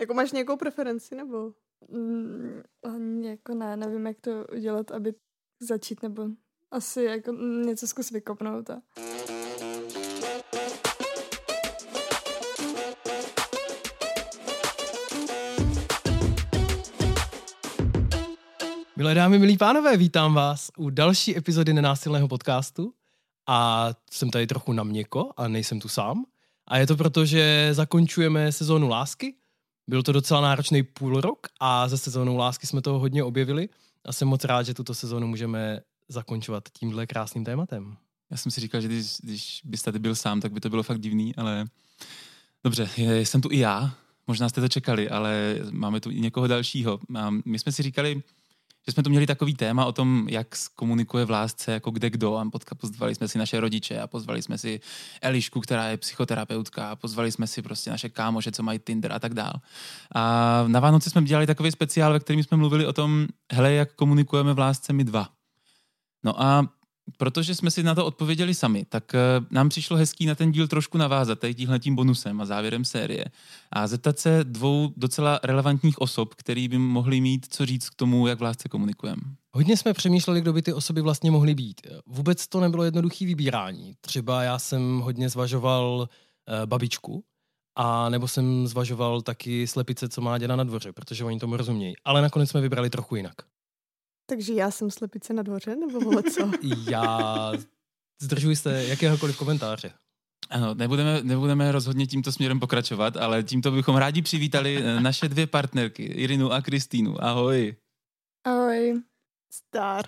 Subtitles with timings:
[0.00, 1.52] Jako máš nějakou preferenci, nebo?
[1.88, 5.14] Mm, jako ne, nevím, jak to udělat, aby
[5.60, 6.26] začít, nebo
[6.70, 7.32] asi jako
[7.66, 8.70] něco zkus vykopnout.
[8.70, 8.82] A...
[18.96, 22.94] Milé dámy, milí pánové, vítám vás u další epizody nenásilného podcastu
[23.46, 26.24] a jsem tady trochu na měko a nejsem tu sám.
[26.66, 29.34] A je to proto, že zakončujeme sezónu lásky.
[29.88, 33.68] Byl to docela náročný půl rok a ze sezónou lásky jsme toho hodně objevili
[34.04, 37.96] a jsem moc rád, že tuto sezónu můžeme zakončovat tímhle krásným tématem.
[38.30, 40.82] Já jsem si říkal, že když, když bys tady byl sám, tak by to bylo
[40.82, 41.64] fakt divný, ale
[42.64, 43.94] dobře, jsem tu i já,
[44.26, 47.00] možná jste to čekali, ale máme tu i někoho dalšího.
[47.44, 48.22] My jsme si říkali,
[48.86, 52.36] že jsme tu měli takový téma o tom, jak komunikuje v lásce, jako kde kdo.
[52.36, 52.50] A
[52.80, 54.80] pozvali jsme si naše rodiče a pozvali jsme si
[55.22, 59.18] Elišku, která je psychoterapeutka, a pozvali jsme si prostě naše kámoše, co mají Tinder a
[59.18, 59.52] tak dál.
[60.14, 63.92] A na Vánoce jsme dělali takový speciál, ve kterém jsme mluvili o tom, hele, jak
[63.92, 65.28] komunikujeme v lásce my dva.
[66.24, 66.68] No a
[67.16, 69.18] protože jsme si na to odpověděli sami, tak eh,
[69.50, 73.24] nám přišlo hezký na ten díl trošku navázat tady tímhle tím bonusem a závěrem série
[73.70, 78.26] a zeptat se dvou docela relevantních osob, který by mohli mít co říct k tomu,
[78.26, 79.22] jak v lásce komunikujeme.
[79.52, 81.80] Hodně jsme přemýšleli, kdo by ty osoby vlastně mohly být.
[82.06, 83.94] Vůbec to nebylo jednoduché vybírání.
[84.00, 86.08] Třeba já jsem hodně zvažoval
[86.48, 87.24] uh, babičku,
[87.76, 91.94] a nebo jsem zvažoval taky slepice, co má děda na dvoře, protože oni tomu rozumějí.
[92.04, 93.34] Ale nakonec jsme vybrali trochu jinak.
[94.26, 96.50] Takže já jsem slepice na dvoře, nebo co?
[96.90, 97.52] já
[98.22, 99.92] zdržuji se jakéhokoliv komentáře.
[100.50, 105.46] Ano, nebudeme, nebudeme rozhodně tímto směrem pokračovat, ale tímto bychom rádi přivítali eh, naše dvě
[105.46, 107.24] partnerky, Irinu a Kristýnu.
[107.24, 107.76] Ahoj.
[108.44, 109.02] Ahoj.
[109.52, 110.06] Star.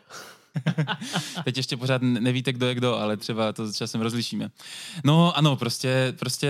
[1.44, 4.50] Teď ještě pořád nevíte, kdo je kdo, ale třeba to časem rozlišíme.
[5.04, 6.48] No ano, prostě, prostě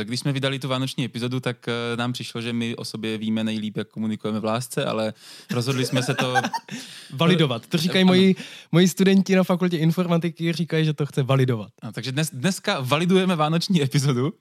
[0.00, 3.18] eh, když jsme vydali tu vánoční epizodu, tak eh, nám přišlo, že my o sobě
[3.18, 5.14] víme nejlíp, jak komunikujeme v lásce, ale
[5.50, 6.34] rozhodli jsme se to...
[7.10, 7.66] validovat.
[7.66, 8.36] To říkají moji,
[8.72, 11.72] moji studenti na fakultě informatiky, říkají, že to chce validovat.
[11.84, 14.32] No, takže dnes, dneska validujeme vánoční epizodu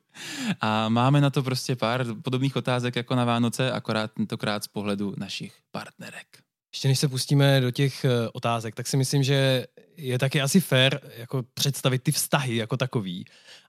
[0.62, 5.14] a máme na to prostě pár podobných otázek jako na Vánoce, akorát tentokrát z pohledu
[5.18, 6.47] našich partnerek.
[6.78, 10.60] Ještě než se pustíme do těch eh, otázek, tak si myslím, že je taky asi
[10.60, 13.26] fair jako představit ty vztahy jako takový.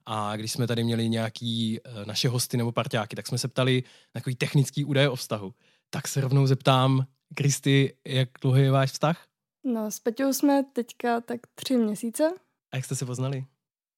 [0.06, 3.82] A když jsme tady měli nějaký eh, naše hosty nebo parťáky, tak jsme se ptali
[4.14, 5.54] na takový technický údaje o vztahu.
[5.90, 9.26] Tak se rovnou zeptám, Kristy, jak dlouho je váš vztah?
[9.64, 12.34] No, s Peťou jsme teďka tak tři měsíce.
[12.72, 13.44] A jak jste se poznali?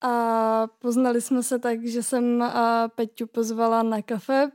[0.03, 4.51] A poznali jsme se tak, že jsem a Peťu pozvala na kafe,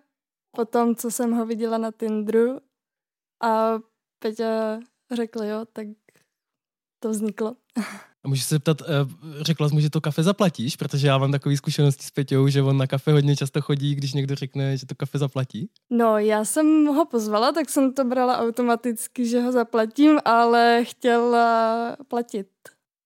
[0.52, 2.60] potom, co jsem ho viděla na Tinderu
[3.44, 3.80] a
[4.20, 4.80] Peťa
[5.12, 5.88] řekl jo, tak
[7.00, 7.56] to vzniklo.
[8.26, 8.86] A můžu se zeptat, eh,
[9.42, 12.62] řekla jsi mu, že to kafe zaplatíš, protože já mám takové zkušenosti s Peťou, že
[12.62, 15.70] on na kafe hodně často chodí, když někdo řekne, že to kafe zaplatí.
[15.90, 21.96] No, já jsem ho pozvala, tak jsem to brala automaticky, že ho zaplatím, ale chtěla
[22.08, 22.48] platit.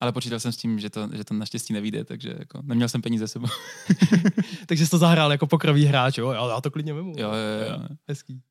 [0.02, 3.02] Ale počítal jsem s tím, že to, že to naštěstí nevíde, takže jako neměl jsem
[3.02, 3.48] peníze sebou.
[4.68, 6.31] takže jsi to zahrál jako pokrový hráč, jo?
[6.31, 7.14] Já, já to klidně vemu.
[7.18, 7.88] Jo, jo, jo.
[8.08, 8.42] Hezký.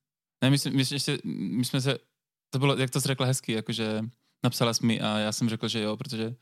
[0.43, 1.99] Ne, my, jsme, my, jsme, my jsme se
[2.51, 4.03] to bylo, jak to jsi řekla hezky, jakože
[4.45, 6.35] napsala jsi mi a já jsem řekl, že jo, protože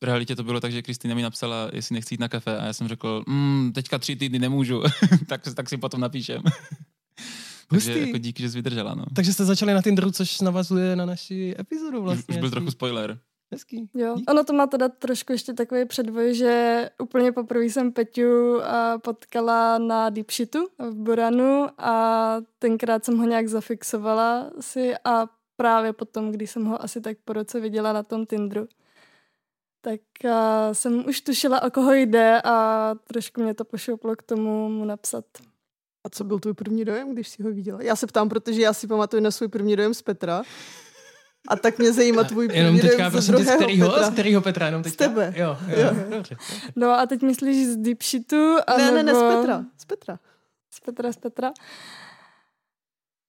[0.00, 2.64] v realitě to bylo tak, že Kristýna mi napsala, jestli nechci jít na kafe a
[2.64, 4.82] já jsem řekl, mm, teďka tři týdny nemůžu,
[5.28, 6.42] tak, tak si potom napíšem.
[7.68, 8.94] Takže jako díky, že jsi vydržela.
[8.94, 9.04] No.
[9.14, 12.34] Takže jste začali na Tinderu, což navazuje na naši epizodu vlastně.
[12.34, 13.18] Už, byl trochu spoiler.
[13.52, 13.88] Hezký.
[13.94, 14.26] Jo, Díky.
[14.26, 18.60] ono to má teda trošku ještě takový předvoj, že úplně poprvé jsem Peťu
[19.02, 26.32] potkala na Deepshitu v Boranu a tenkrát jsem ho nějak zafixovala si a právě potom,
[26.32, 28.68] když jsem ho asi tak po roce viděla na tom Tinderu,
[29.80, 30.30] tak uh,
[30.72, 35.24] jsem už tušila, o koho jde a trošku mě to pošouplo k tomu mu napsat.
[36.04, 37.82] A co byl tvůj první dojem, když jsi ho viděla?
[37.82, 40.42] Já se ptám, protože já si pamatuju na svůj první dojem z Petra.
[41.48, 44.06] A tak mě zajímá tvůj první Jenom teďka, dojem z druhého kterýho, Petra.
[44.06, 44.66] Z kterýho Petra?
[44.66, 45.04] Jenom teďka?
[45.04, 45.34] Z tebe.
[45.36, 46.16] Jo, jo.
[46.76, 48.56] No a teď myslíš z Deepshitu?
[48.78, 49.64] Ne, ne, ne, z Petra.
[49.78, 50.18] Z Petra.
[50.70, 51.52] Z Petra, z Petra.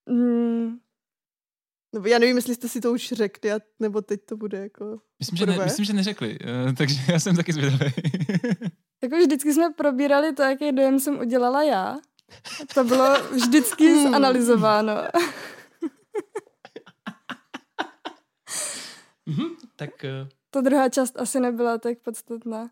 [0.10, 0.78] Mm,
[1.96, 5.38] nebo já nevím, jestli jste si to už řekli, nebo teď to bude jako Myslím,
[5.38, 7.94] že, ne, myslím, že neřekli, uh, takže já jsem taky zvědavý.
[9.04, 11.98] jako vždycky jsme probírali to, jaký dojem jsem udělala já.
[12.74, 14.12] To bylo vždycky hmm.
[14.12, 14.94] zanalizováno.
[19.28, 19.90] mm-hmm, tak...
[20.04, 20.28] Uh...
[20.50, 22.70] Ta druhá část asi nebyla tak podstatná.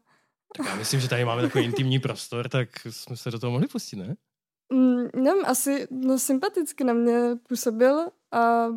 [0.57, 3.67] Tak já myslím, že tady máme takový intimní prostor, tak jsme se do toho mohli
[3.67, 4.15] pustit, ne?
[4.73, 8.67] Mm, nevím, asi no, sympaticky na mě působil a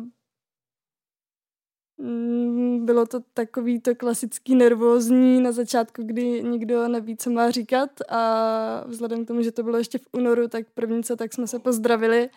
[2.79, 8.83] bylo to takový to klasický nervózní na začátku, kdy nikdo neví, co má říkat a
[8.87, 11.59] vzhledem k tomu, že to bylo ještě v únoru, tak první co, tak jsme se
[11.59, 12.29] pozdravili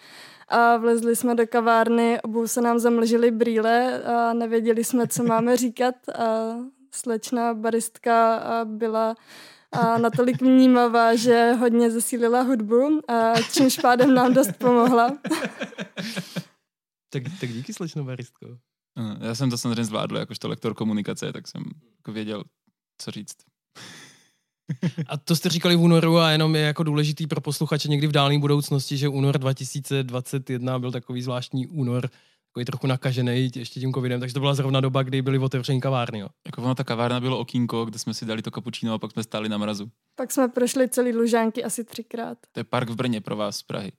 [0.48, 5.56] a vlezli jsme do kavárny, obou se nám zamlžily brýle a nevěděli jsme, co máme
[5.56, 6.56] říkat a
[6.90, 9.14] slečna baristka byla
[9.72, 15.08] a natolik vnímavá, že hodně zesílila hudbu a čímž pádem nám dost pomohla.
[17.10, 18.46] tak, tak díky slečno baristko.
[19.20, 21.64] Já jsem to samozřejmě zvládl, jakožto lektor komunikace, tak jsem
[21.98, 22.44] jako věděl,
[22.98, 23.36] co říct.
[25.06, 28.12] A to jste říkali v únoru a jenom je jako důležitý pro posluchače někdy v
[28.12, 32.10] dálné budoucnosti, že únor 2021 byl takový zvláštní únor,
[32.50, 36.18] takový trochu nakažený ještě tím covidem, takže to byla zrovna doba, kdy byly otevřené kavárny.
[36.18, 36.28] Jo.
[36.46, 39.22] Jako ono, ta kavárna bylo okýnko, kde jsme si dali to kapučíno a pak jsme
[39.22, 39.90] stáli na mrazu.
[40.14, 42.38] Pak jsme prošli celý Lužánky asi třikrát.
[42.52, 43.92] To je park v Brně pro vás z Prahy.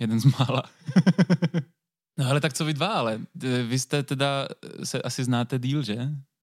[0.00, 0.62] Jeden z mála.
[2.18, 3.20] no ale tak co vy dva, ale
[3.68, 4.48] vy jste teda,
[4.84, 5.96] se asi znáte díl, že?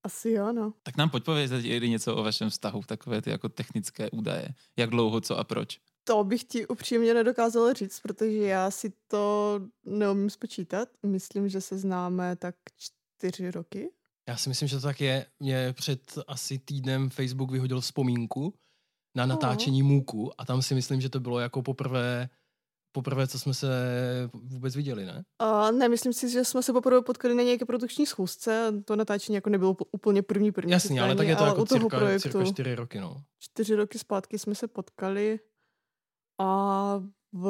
[0.03, 0.73] Asi jo, no.
[0.83, 4.49] Tak nám pojď povědět něco o vašem vztahu, takové ty jako technické údaje.
[4.77, 5.79] Jak dlouho, co a proč?
[6.03, 10.89] To bych ti upřímně nedokázala říct, protože já si to neumím spočítat.
[11.05, 13.89] Myslím, že se známe tak čtyři roky.
[14.29, 15.25] Já si myslím, že to tak je.
[15.39, 18.53] Mě před asi týdnem Facebook vyhodil vzpomínku
[19.15, 19.87] na natáčení oh.
[19.87, 22.29] Můku a tam si myslím, že to bylo jako poprvé
[22.95, 23.69] poprvé, co jsme se
[24.33, 25.23] vůbec viděli, ne?
[25.39, 28.73] A ne, myslím si, že jsme se poprvé potkali na nějaké produkční schůzce.
[28.85, 30.71] To natáčení jako nebylo úplně první první.
[30.71, 33.21] Jasně, ale tak je to jako cirka, projektu, cirka čtyři roky, no.
[33.39, 35.39] Čtyři roky zpátky jsme se potkali
[36.39, 37.03] a
[37.33, 37.47] v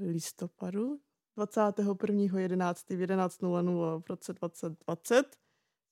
[0.00, 0.98] listopadu
[1.38, 2.96] 21.11.
[2.96, 5.36] v 11.00 v roce 2020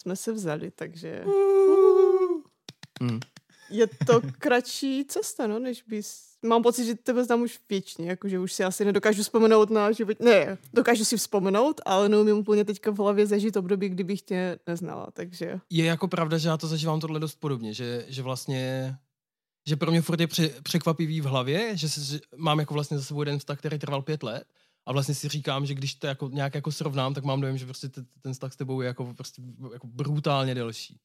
[0.02, 1.24] jsme se vzali, takže
[3.00, 3.20] mm.
[3.70, 6.34] Je to kratší cesta, no, než bys...
[6.44, 10.20] Mám pocit, že tebe znám už věčně, jakože už si asi nedokážu vzpomenout na život...
[10.20, 15.10] Ne, dokážu si vzpomenout, ale neumím úplně teďka v hlavě zažít období, kdybych tě neznala,
[15.12, 15.60] takže...
[15.70, 18.94] Je jako pravda, že já to zažívám tohle dost podobně, že, že vlastně
[19.68, 20.28] že pro mě furt je
[20.62, 24.02] překvapivý v hlavě, že, se, že mám jako vlastně za sebou jeden vztah, který trval
[24.02, 24.44] pět let
[24.86, 27.64] a vlastně si říkám, že když to jako nějak jako srovnám, tak mám dojem, že
[27.64, 27.88] prostě
[28.20, 31.00] ten vztah s tebou je jako, prostě jako brutálně delší.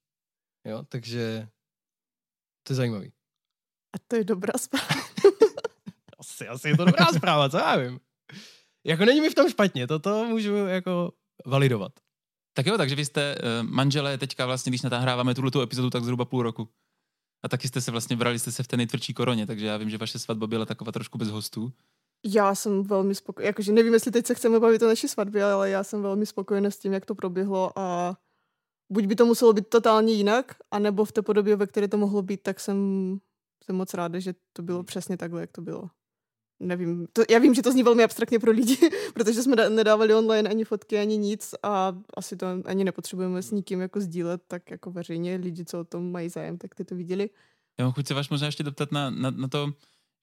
[0.65, 1.47] Jo, takže
[2.69, 3.12] to je zajímavý.
[3.95, 5.01] A to je dobrá zpráva.
[6.19, 8.00] asi, asi je to dobrá zpráva, co já vím.
[8.83, 11.13] Jako není mi v tom špatně, toto můžu jako
[11.45, 11.92] validovat.
[12.54, 16.25] Tak jo, takže vy jste uh, manželé teďka vlastně, když natahráváme tuhle epizodu, tak zhruba
[16.25, 16.69] půl roku.
[17.44, 19.89] A taky jste se vlastně brali jste se v té nejtvrdší koroně, takže já vím,
[19.89, 21.71] že vaše svatba byla taková trošku bez hostů.
[22.25, 25.69] Já jsem velmi spokojená, jakože nevím, jestli teď se chceme bavit o naší svatbě, ale
[25.69, 28.18] já jsem velmi spokojená s tím, jak to proběhlo a
[28.89, 32.21] buď by to muselo být totálně jinak, anebo v té podobě, ve které to mohlo
[32.21, 32.77] být, tak jsem,
[33.63, 35.89] jsem moc ráda, že to bylo přesně takhle, jak to bylo.
[36.59, 38.77] Nevím, to, já vím, že to zní velmi abstraktně pro lidi,
[39.13, 43.51] protože jsme da, nedávali online ani fotky, ani nic a asi to ani nepotřebujeme s
[43.51, 46.95] nikým jako sdílet, tak jako veřejně lidi, co o tom mají zájem, tak ty to
[46.95, 47.30] viděli.
[47.80, 49.74] Já mám chuť se vás možná ještě doptat na, na, na to,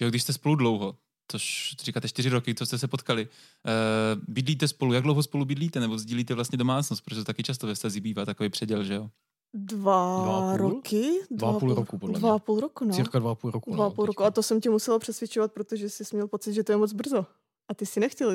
[0.01, 0.97] že když jste spolu dlouho,
[1.29, 5.81] což říkáte čtyři roky, co jste se potkali, uh, bydlíte spolu, jak dlouho spolu bydlíte,
[5.81, 9.11] nebo sdílíte vlastně domácnost, protože to taky často ve vztazí bývá takový předěl, že jo?
[9.55, 11.11] Dva, dva roky?
[11.31, 12.95] Dva, dva půl roku, podle Dva půl roku, no.
[12.95, 13.75] Cirka dva půl roku.
[13.75, 14.25] Dva no, půl roku.
[14.25, 17.27] A to jsem tě musela přesvědčovat, protože jsi měl pocit, že to je moc brzo.
[17.69, 18.33] A ty si nechtěl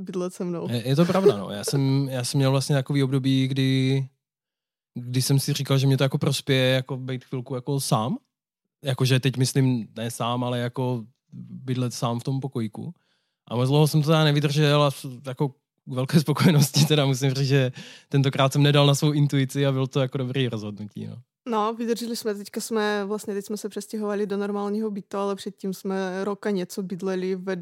[0.00, 0.70] bydlet se mnou.
[0.70, 1.50] Je, je to pravda, no.
[1.50, 4.08] Já jsem, já jsem měl vlastně takový období, kdy,
[4.94, 8.18] kdy jsem si říkal, že mě to jako prospěje jako být chvilku jako sám.
[8.84, 11.04] Jakože teď myslím ne sám, ale jako
[11.36, 12.94] bydlet sám v tom pokojíku.
[13.48, 14.90] A moc dlouho jsem to teda nevydržel a
[15.26, 15.54] jako k
[15.86, 17.72] velké spokojenosti teda musím říct, že
[18.08, 21.06] tentokrát jsem nedal na svou intuici a byl to jako dobrý rozhodnutí.
[21.06, 21.16] No.
[21.48, 25.74] No, vydrželi jsme, teďka jsme, vlastně teď jsme se přestěhovali do normálního bytu, ale předtím
[25.74, 27.56] jsme roka něco bydleli ve,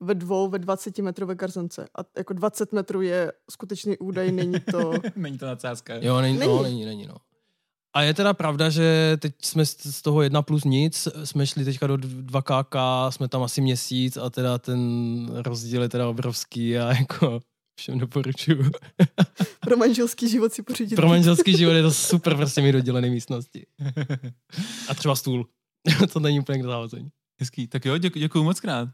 [0.00, 1.86] ve dvou, ve 20 metrové garzonce.
[1.98, 4.92] A jako 20 metrů je skutečný údaj, není to...
[5.16, 5.94] není to nadsázka.
[5.94, 6.52] Jo, není, není.
[6.52, 7.16] No, není, není, no.
[7.96, 11.86] A je teda pravda, že teď jsme z toho jedna plus nic, jsme šli teďka
[11.86, 17.40] do 2KK, jsme tam asi měsíc a teda ten rozdíl je teda obrovský a jako
[17.78, 18.70] Všem doporučuju.
[19.60, 20.96] Pro manželský život si pořídit.
[20.96, 23.66] Pro manželský život je to super prostě mít oddělené místnosti.
[24.88, 25.46] A třeba stůl.
[26.12, 27.08] to není úplně k závazení.
[27.40, 27.66] Hezký.
[27.66, 28.88] Tak jo, děkuji, děkuji moc krát.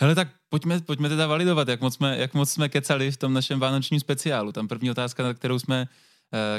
[0.00, 3.32] Hele, tak pojďme, pojďme teda validovat, jak moc, jsme, jak moc jsme kecali v tom
[3.32, 4.52] našem vánočním speciálu.
[4.52, 5.88] Tam první otázka, na kterou jsme,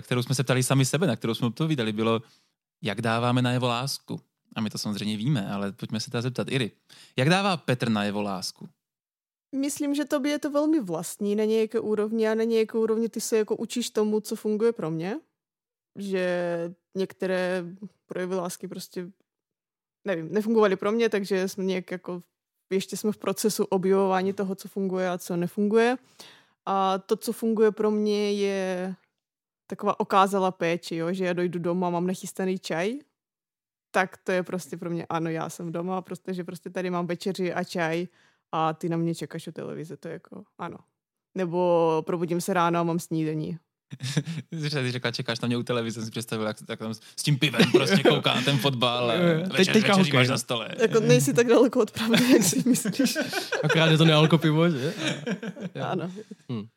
[0.01, 2.22] kterou jsme se ptali sami sebe, na kterou jsme odpovídali, bylo,
[2.82, 4.20] jak dáváme na jeho lásku.
[4.55, 6.72] A my to samozřejmě víme, ale pojďme se teda zeptat Iri.
[7.15, 8.70] Jak dává Petr na jeho lásku?
[9.55, 13.22] Myslím, že tobě je to velmi vlastní na nějaké úrovni a na nějaké úrovni ty
[13.22, 15.20] se jako učíš tomu, co funguje pro mě.
[15.96, 16.27] Že
[16.96, 17.63] některé
[18.05, 19.12] projevy lásky prostě,
[20.05, 22.22] nevím, nefungovaly pro mě, takže jsme nějak jako,
[22.70, 25.98] ještě jsme v procesu objevování toho, co funguje a co nefunguje.
[26.65, 28.96] A to, co funguje pro mě, je
[29.67, 31.13] taková okázala péči, jo?
[31.13, 32.93] že já dojdu doma, mám nachystaný čaj,
[33.91, 37.53] tak to je prostě pro mě, ano, já jsem doma, protože prostě tady mám večeři
[37.53, 38.07] a čaj
[38.51, 40.77] a ty na mě čekáš u televize, to je jako, ano.
[41.38, 43.57] Nebo probudím se ráno a mám snídení.
[44.50, 47.39] Ty řekla, čekáš na mě u televize, jsem si představil, jak, jak tam s tím
[47.39, 49.12] pivem prostě kouká na ten fotbal.
[49.12, 49.15] A
[49.57, 50.69] večer, teďka večeří máš na stole.
[50.79, 53.17] Jako nejsi tak daleko od pravdy, jak si myslíš.
[53.63, 54.93] Akorát je to nealko pivo, že?
[55.81, 56.12] Ano.
[56.51, 56.67] Hm.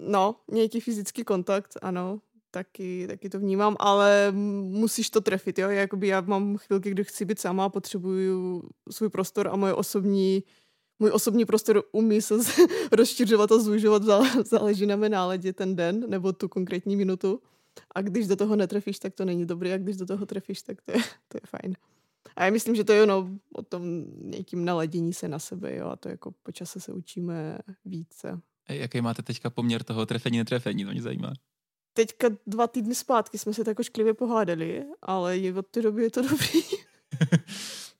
[0.00, 6.08] No, nějaký fyzický kontakt, ano, taky, taky to vnímám, ale musíš to trefit, jo, jakoby
[6.08, 10.42] já mám chvilky, kdy chci být sama potřebuju svůj prostor a moje osobní
[10.98, 12.34] můj osobní prostor umí se
[12.92, 17.40] rozšiřovat a zúžovat, zá- záleží na mé náladě ten den nebo tu konkrétní minutu.
[17.94, 20.82] A když do toho netrefíš, tak to není dobré, a když do toho trefíš, tak
[20.82, 21.76] to je, to je fajn.
[22.36, 25.86] A já myslím, že to je ono o tom nějakým naladění se na sebe, jo,
[25.86, 28.40] a to jako po čase se učíme více.
[28.68, 31.32] Jaký máte teďka poměr toho trefení, netrefení, to mě zajímá.
[31.92, 36.10] Teďka dva týdny zpátky jsme se tak ošklivě pohádali, ale i od té doby je
[36.10, 36.60] to dobrý.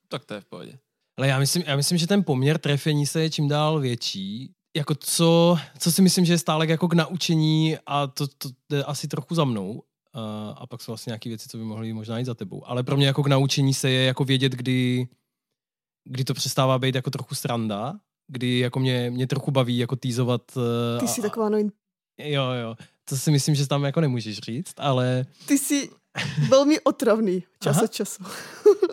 [0.08, 0.78] tak to je v pohodě.
[1.18, 4.52] Ale já myslím, já myslím, že ten poměr trefení se je čím dál větší.
[4.76, 8.84] Jako co, co si myslím, že je stále jako k naučení a to, to jde
[8.84, 9.70] asi trochu za mnou.
[9.72, 9.82] Uh,
[10.56, 12.68] a pak jsou vlastně nějaké věci, co by mohly možná jít za tebou.
[12.68, 15.08] Ale pro mě jako k naučení se je jako vědět, kdy,
[16.04, 20.42] kdy to přestává být jako trochu sranda, kdy jako mě, mě trochu baví jako týzovat.
[20.56, 21.58] Uh, Ty jsi taková, no,
[22.18, 22.74] Jo, jo.
[23.04, 25.90] To si myslím, že tam jako nemůžeš říct, ale ty jsi
[26.48, 27.84] velmi otravný čas Aha.
[27.84, 28.24] od času.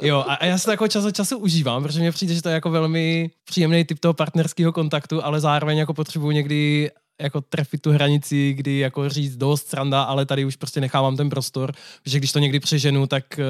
[0.02, 2.42] Jo, a, a já se to jako čas od času užívám, protože mně přijde, že
[2.42, 7.42] to je jako velmi příjemný typ toho partnerského kontaktu, ale zároveň jako potřebuji někdy jako
[7.42, 11.72] trefit tu hranici, kdy jako říct dost sranda, ale tady už prostě nechávám ten prostor,
[12.04, 13.44] protože když to někdy přeženu, tak, eh,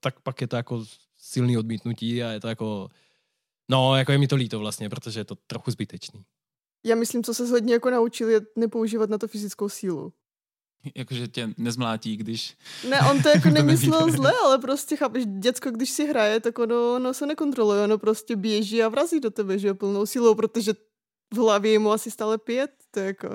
[0.00, 0.84] tak pak je to jako
[1.18, 2.88] silný odmítnutí a je to jako,
[3.70, 6.24] no, jako je mi to líto vlastně, protože je to trochu zbytečný.
[6.84, 10.12] Já myslím, co se hodně jako naučil, je nepoužívat na to fyzickou sílu.
[10.94, 12.56] Jakože tě nezmlátí, když...
[12.88, 16.94] Ne, on to jako nemyslel zle, ale prostě chápeš, děcko, když si hraje, tak ono,
[16.94, 20.72] ono se nekontroluje, ono prostě běží a vrazí do tebe, že jo, plnou silou, protože
[21.34, 23.28] v hlavě je mu asi stále pět, to je jako...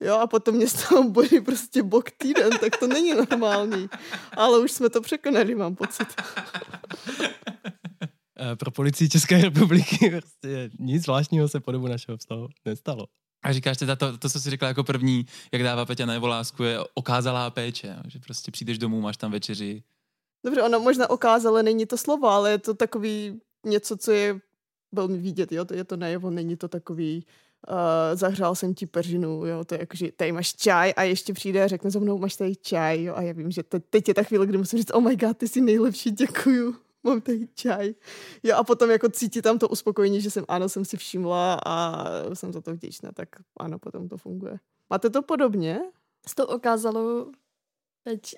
[0.00, 3.88] Jo, a potom mě z toho bolí prostě bok týden, tak to není normální.
[4.32, 6.08] Ale už jsme to překonali, mám pocit.
[8.52, 13.06] Eh, Pro policii České republiky prostě nic zvláštního se po dobu našeho vztahu nestalo.
[13.42, 16.62] A říkáš teda to, to, co jsi řekla jako první, jak dává Peťa najevo lásku,
[16.62, 19.82] je okázalá péče, že prostě přijdeš domů, máš tam večeři.
[20.44, 24.40] Dobře, ono možná okázalo, není to slovo, ale je to takový něco, co je
[24.92, 27.26] velmi vidět, jo, to je to najevo, není to takový,
[27.68, 27.76] uh,
[28.14, 31.64] zahřál jsem ti peřinu, jo, to je jako, že tady máš čaj a ještě přijde
[31.64, 34.14] a řekne za mnou, máš tady čaj, jo, a já vím, že te, teď je
[34.14, 37.94] ta chvíle, kdy musím říct, oh my god, ty jsi nejlepší, děkuju, mám tady čaj.
[38.42, 42.04] Jo, a potom jako cítí tam to uspokojení, že jsem, ano, jsem si všimla a
[42.34, 44.58] jsem za to vděčná, tak ano, potom to funguje.
[44.90, 45.80] Máte to podobně?
[46.26, 47.32] S tou okázalou
[48.04, 48.34] peč.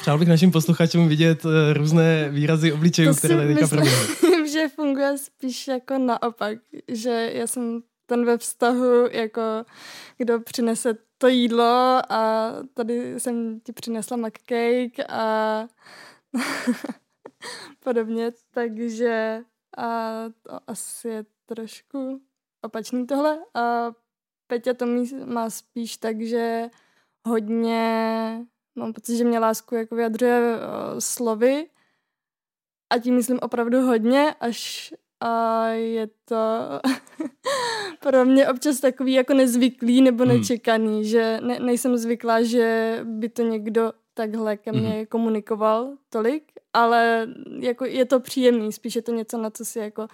[0.00, 4.46] Přál bych našim posluchačům vidět eh, různé výrazy obličejů, To které tady teďka myslím.
[4.52, 9.42] že funguje spíš jako naopak, že já jsem ten ve vztahu, jako
[10.18, 15.66] kdo přinese to jídlo a tady jsem ti přinesla cake a
[17.84, 19.40] podobně, takže
[19.78, 20.12] a
[20.42, 22.20] to asi je trošku
[22.62, 23.92] opačný tohle a
[24.46, 26.70] Peťa to mí- má spíš tak, že
[27.26, 28.40] hodně
[28.74, 31.66] mám pocit, že mě lásku jako vyjadřuje uh, slovy
[32.90, 36.36] a tím myslím opravdu hodně, až a je to
[38.00, 40.32] pro mě občas takový jako nezvyklý nebo Hmm.
[40.36, 45.06] nečekaný, že ne, nejsem zvyklá, že by to někdo takhle ke mně Mhm.
[45.06, 47.26] komunikoval tolik, ale
[47.60, 50.08] jako je to příjemný, spíš je to něco, na co si jako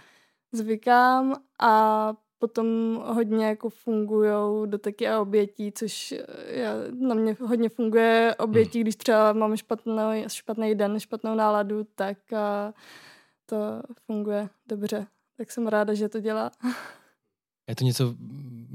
[0.53, 2.67] zvykám a potom
[3.07, 8.97] hodně jako fungujou doteky a obětí, což eh, já, na mě hodně funguje obětí, když
[8.97, 12.75] třeba mám špatný, špatný den, špatnou náladu, tak a
[13.47, 13.57] to
[14.07, 15.07] funguje dobře.
[15.37, 16.51] Tak jsem ráda, že to dělá.
[17.69, 18.15] Je to něco,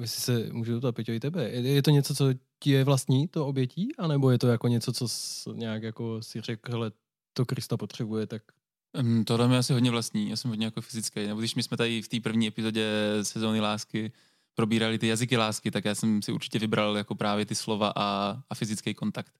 [0.01, 2.25] jestli se můžu doptat, Peťo, i tebe, je, je to něco, co
[2.59, 6.41] ti je vlastní, to obětí, anebo je to jako něco, co s, nějak jako si
[6.41, 6.91] řekl, hele,
[7.33, 8.43] to Krista potřebuje, tak
[8.99, 11.27] Um, tohle mi je asi hodně vlastní, já jsem hodně jako fyzický.
[11.27, 12.89] Nebo když my jsme tady v té první epizodě
[13.21, 14.11] sezóny lásky
[14.53, 18.37] probírali ty jazyky lásky, tak já jsem si určitě vybral jako právě ty slova a,
[18.49, 19.39] a fyzický kontakt.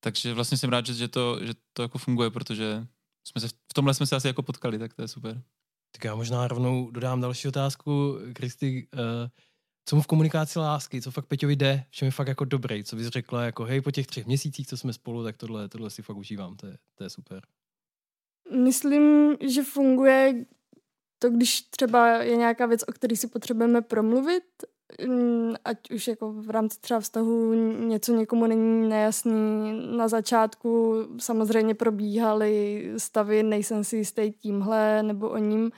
[0.00, 2.86] Takže vlastně jsem rád, že, že, to, že to jako funguje, protože
[3.28, 5.42] jsme se, v tomhle jsme se asi jako potkali, tak to je super.
[5.92, 8.18] Tak já možná rovnou dodám další otázku.
[8.32, 9.00] Kristi, uh,
[9.84, 12.84] co mu v komunikaci lásky, co fakt Peťovi jde, v čem je fakt jako dobrý,
[12.84, 15.90] co bys řekla, jako hej, po těch třech měsících, co jsme spolu, tak tohle, tohle
[15.90, 17.42] si fakt užívám, to je, to je super.
[18.64, 20.44] Myslím, že funguje
[21.18, 24.44] to, když třeba je nějaká věc, o které si potřebujeme promluvit,
[25.08, 27.52] mm, ať už jako v rámci třeba vztahu
[27.88, 29.72] něco někomu není nejasný.
[29.96, 35.70] Na začátku samozřejmě probíhaly stavy, nejsem si jistý tímhle nebo o ním.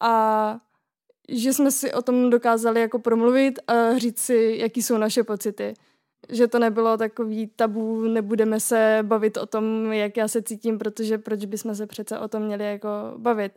[0.00, 0.58] A
[1.28, 5.74] že jsme si o tom dokázali jako promluvit a říct si, jaký jsou naše pocity.
[6.28, 11.18] Že to nebylo takový tabu, nebudeme se bavit o tom, jak já se cítím, protože
[11.18, 13.52] proč bychom se přece o tom měli jako bavit.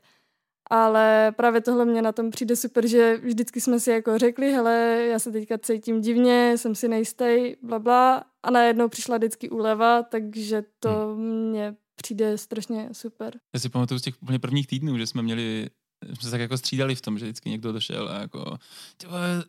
[0.69, 5.05] Ale právě tohle mě na tom přijde super, že vždycky jsme si jako řekli, hele,
[5.11, 8.23] já se teďka cítím divně, jsem si nejistý, bla, bla.
[8.43, 11.49] A najednou přišla vždycky úleva, takže to hmm.
[11.49, 13.39] mně přijde strašně super.
[13.53, 15.69] Já si pamatuju z těch úplně prvních týdnů, že jsme měli
[16.05, 18.57] jsme se tak jako střídali v tom, že vždycky někdo došel a jako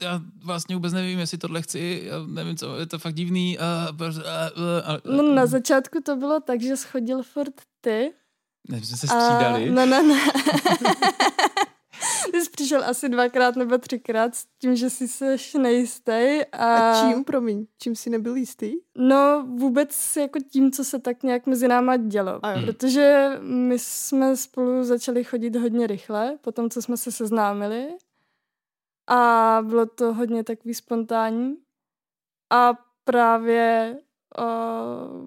[0.01, 3.59] já vlastně vůbec nevím, jestli tohle chci, já nevím co, je to fakt divný.
[3.59, 4.47] A, a,
[4.85, 8.13] a, a, no na začátku to bylo tak, že schodil furt ty
[8.69, 9.69] ne, jsme se střídali.
[9.69, 10.21] A, ne, ne, ne.
[12.33, 16.41] Ty jsi přišel asi dvakrát nebo třikrát s tím, že jsi seš nejistý.
[16.53, 16.91] A...
[16.91, 18.73] a čím, promiň, čím jsi nebyl jistý?
[18.99, 22.41] No vůbec jako tím, co se tak nějak mezi náma dělo.
[22.43, 27.89] A Protože my jsme spolu začali chodit hodně rychle, po tom, co jsme se seznámili.
[29.07, 31.57] A bylo to hodně takový spontánní.
[32.51, 32.73] A
[33.05, 33.97] právě
[34.39, 35.27] uh,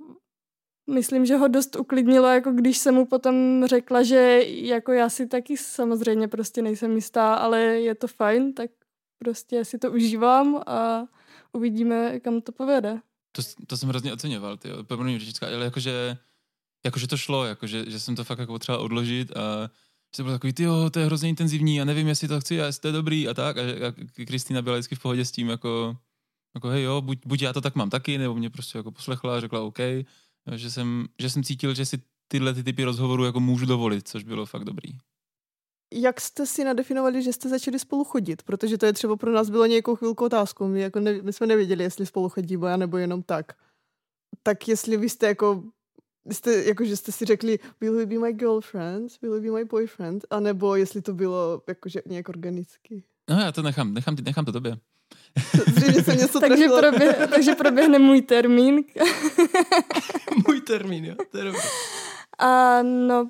[0.88, 5.28] myslím, že ho dost uklidnilo, jako když jsem mu potom řekla, že jako já si
[5.28, 8.72] taky samozřejmě prostě nejsem jistá, ale je to fajn, tak
[9.20, 11.06] prostě si to užívám a
[11.54, 13.02] uvidíme, kam to povede.
[13.32, 16.18] To, to jsem hrozně oceňoval, ty první řečická, ale jakože,
[16.86, 19.70] jakože to šlo, jakože, že jsem to fakt jako potřeboval odložit a
[20.16, 22.66] že to bylo takový, ty to je hrozně intenzivní a nevím, jestli to chci a
[22.66, 23.58] jestli to je dobrý a tak.
[23.58, 23.94] A, a
[24.26, 25.98] Kristýna byla vždycky v pohodě s tím, jako,
[26.56, 29.38] jako hej jo, buď, buď já to tak mám taky, nebo mě prostě jako poslechla
[29.38, 29.80] a řekla OK
[30.56, 34.24] že jsem, že jsem cítil, že si tyhle ty typy rozhovorů jako můžu dovolit, což
[34.24, 34.90] bylo fakt dobrý.
[35.94, 38.44] Jak jste si nadefinovali, že jste začali spolu chodit?
[38.44, 40.68] Protože to je třeba pro nás bylo nějakou chvilku otázkou.
[40.68, 43.54] My, jako ne, my jsme nevěděli, jestli spolu chodíme, nebo jenom tak.
[44.44, 45.64] Tak jestli vy jste jako
[46.32, 49.66] jste, jako, že jste si řekli, will you be my girlfriend, will you be my
[49.66, 53.04] boyfriend, anebo jestli to bylo jakože nějak organicky.
[53.30, 54.78] No já to nechám, nechám, nechám to tobě.
[55.68, 58.84] Zřejmě se něco takže, proběh, takže proběhne můj termín.
[60.48, 61.62] můj termín, jo, to je dobré.
[62.40, 63.30] A no,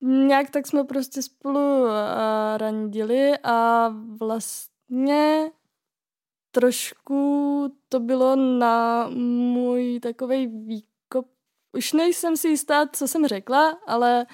[0.00, 1.86] nějak tak jsme prostě spolu
[2.56, 3.88] randili a
[4.20, 5.50] vlastně
[6.50, 10.93] trošku to bylo na můj takový výkon
[11.74, 14.26] už nejsem si jistá, co jsem řekla, ale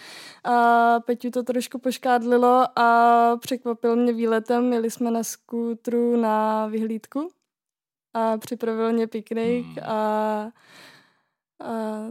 [0.45, 4.65] a Peťu to trošku poškádlilo a překvapil mě výletem.
[4.65, 7.31] Měli jsme na skútru na vyhlídku
[8.15, 9.79] a připravil mě piknik hmm.
[9.85, 10.53] a,
[11.61, 12.07] a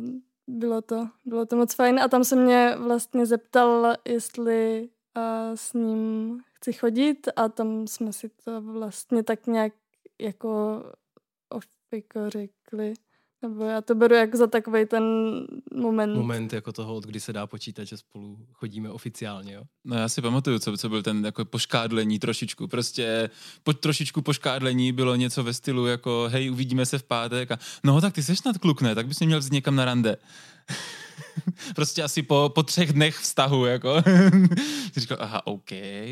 [0.48, 5.74] bylo to, bylo to moc fajn a tam se mě vlastně zeptal, jestli a s
[5.74, 9.74] ním chci chodit a tam jsme si to vlastně tak nějak
[10.20, 10.84] jako
[11.50, 12.94] ofiko řekli.
[13.42, 15.04] Nebo já to beru jako za takový ten
[15.74, 16.16] moment.
[16.16, 19.64] Moment jako toho, od kdy se dá počítat, že spolu chodíme oficiálně, jo?
[19.86, 22.68] No já si pamatuju, co, co byl ten jako poškádlení trošičku.
[22.68, 23.30] Prostě
[23.64, 28.02] po, trošičku poškádlení bylo něco ve stylu jako hej, uvidíme se v pátek a no
[28.02, 28.96] tak ty seš snad kluk, ne?
[28.96, 30.18] Tak bys mě měl vzít někam na rande.
[31.76, 34.02] prostě asi po, po třech dnech vztahu, jako.
[34.94, 35.70] Ty říkal, aha, OK,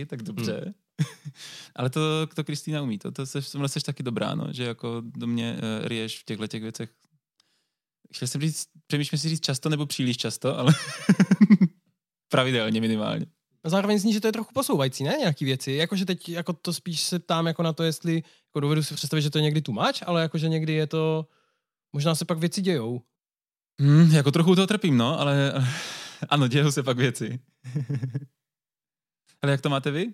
[0.07, 0.61] tak dobře.
[0.63, 0.73] Hmm.
[1.75, 5.27] Ale to, to Kristýna umí, to, to seš, seš taky dobrá, no, že jako do
[5.27, 6.89] mě uh, rieš v těchto těch věcech
[8.13, 10.73] chtěl jsem říct, přemýšlím si říct často nebo příliš často, ale
[12.29, 13.25] pravidelně minimálně.
[13.63, 15.15] A zároveň zní, že to je trochu posouvající, ne?
[15.19, 15.71] Nějaký věci.
[15.71, 19.21] Jakože teď jako to spíš se ptám jako na to, jestli jako dovedu si představit,
[19.21, 21.27] že to je někdy tu máč, ale jakože někdy je to,
[21.93, 23.01] možná se pak věci dějou.
[23.81, 25.53] Hmm, jako trochu to trpím, no, ale
[26.29, 27.39] ano, dějou se pak věci.
[29.41, 30.13] ale jak to máte vy?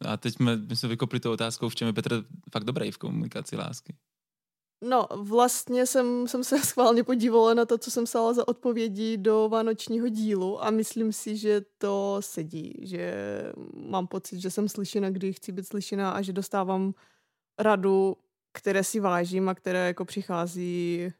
[0.00, 2.98] A teď jsme, my jsme vykopli tu otázkou, v čem je Petr fakt dobrý v
[2.98, 3.96] komunikaci lásky.
[4.82, 9.48] No, vlastně jsem, jsem se schválně podívala na to, co jsem psala za odpovědi do
[9.48, 13.14] vánočního dílu a myslím si, že to sedí, že
[13.74, 16.94] mám pocit, že jsem slyšena, kdy chci být slyšena a že dostávám
[17.58, 18.16] radu,
[18.52, 21.12] které si vážím a které jako přichází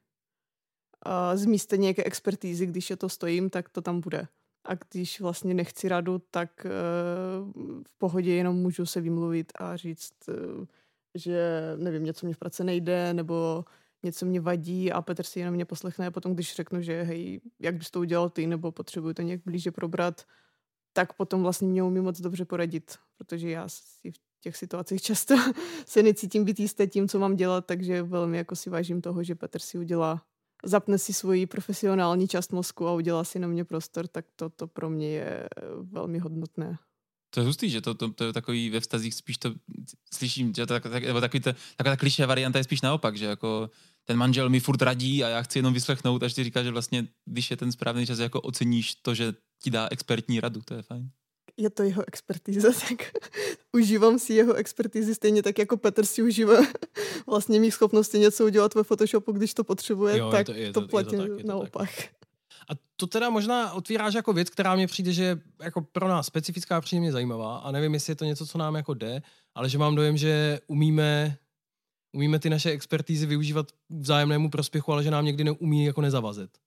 [1.35, 4.29] z místa nějaké expertízy, když je to stojím, tak to tam bude.
[4.65, 7.53] A když vlastně nechci radu, tak uh,
[7.89, 10.67] v pohodě jenom můžu se vymluvit a říct, uh,
[11.15, 11.41] že
[11.77, 13.65] nevím, něco mě v práci nejde, nebo
[14.03, 17.41] něco mě vadí a Petr si jenom mě poslechne a potom, když řeknu, že hej,
[17.59, 20.25] jak bys to udělal ty, nebo potřebuji to nějak blíže probrat,
[20.93, 25.35] tak potom vlastně mě umí moc dobře poradit, protože já si v těch situacích často
[25.87, 29.35] se necítím být jisté tím, co mám dělat, takže velmi jako si vážím toho, že
[29.35, 30.23] Petr si udělá,
[30.65, 34.67] zapne si svoji profesionální část mozku a udělá si na mě prostor, tak to, to
[34.67, 35.49] pro mě je
[35.83, 36.79] velmi hodnotné.
[37.31, 39.55] To je hustý, že to, to, to je takový ve vztazích spíš to
[40.15, 43.17] slyším, že to tak, tak, nebo takový to, taková ta kliše varianta je spíš naopak,
[43.17, 43.71] že jako
[44.05, 47.09] ten manžel mi furt radí a já chci jenom vyslechnout, až ti říká, že vlastně,
[47.25, 50.83] když je ten správný čas, jako oceníš to, že ti dá expertní radu, to je
[50.83, 51.11] fajn.
[51.57, 53.13] Je to jeho expertíza, tak
[53.73, 56.67] užívám si jeho expertízy stejně tak, jako Petr si užívá
[57.27, 60.81] vlastně mých schopností něco udělat ve Photoshopu, když to potřebuje, jo, tak to, je to,
[60.81, 61.97] to platí je to tak, naopak.
[61.97, 62.20] Tak.
[62.71, 66.27] A to teda možná otvíráš jako věc, která mě přijde, že je jako pro nás
[66.27, 69.23] specifická, příjemně zajímavá a nevím, jestli je to něco, co nám jako jde,
[69.55, 71.39] ale že mám dojem, že umíme
[72.13, 76.59] umíme ty naše expertízy využívat vzájemnému prospěchu, ale že nám někdy neumí jako nezavazet.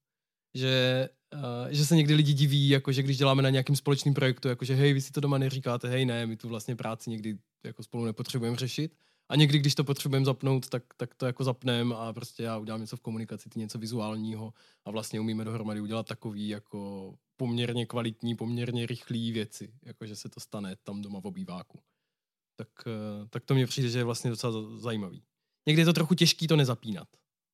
[0.55, 1.39] Že, uh,
[1.69, 4.75] že se někdy lidi diví, jako že když děláme na nějakým společným projektu, jako že
[4.75, 8.05] hej, vy si to doma neříkáte, hej, ne, my tu vlastně práci někdy jako spolu
[8.05, 8.95] nepotřebujeme řešit.
[9.29, 12.81] A někdy, když to potřebujeme zapnout, tak, tak to jako zapneme a prostě já udělám
[12.81, 14.53] něco v komunikaci, ty něco vizuálního
[14.86, 20.29] a vlastně umíme dohromady udělat takový jako poměrně kvalitní, poměrně rychlý věci, jako že se
[20.29, 21.79] to stane tam doma v obýváku.
[22.55, 25.23] Tak, uh, tak to mně přijde, že je vlastně docela zajímavý
[25.67, 27.07] někdy je to trochu těžký to nezapínat.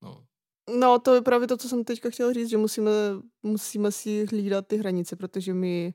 [0.04, 0.26] No.
[0.80, 2.92] No, to je právě to, co jsem teďka chtěla říct, že musíme,
[3.44, 5.94] musíme si hlídat ty hranice, protože my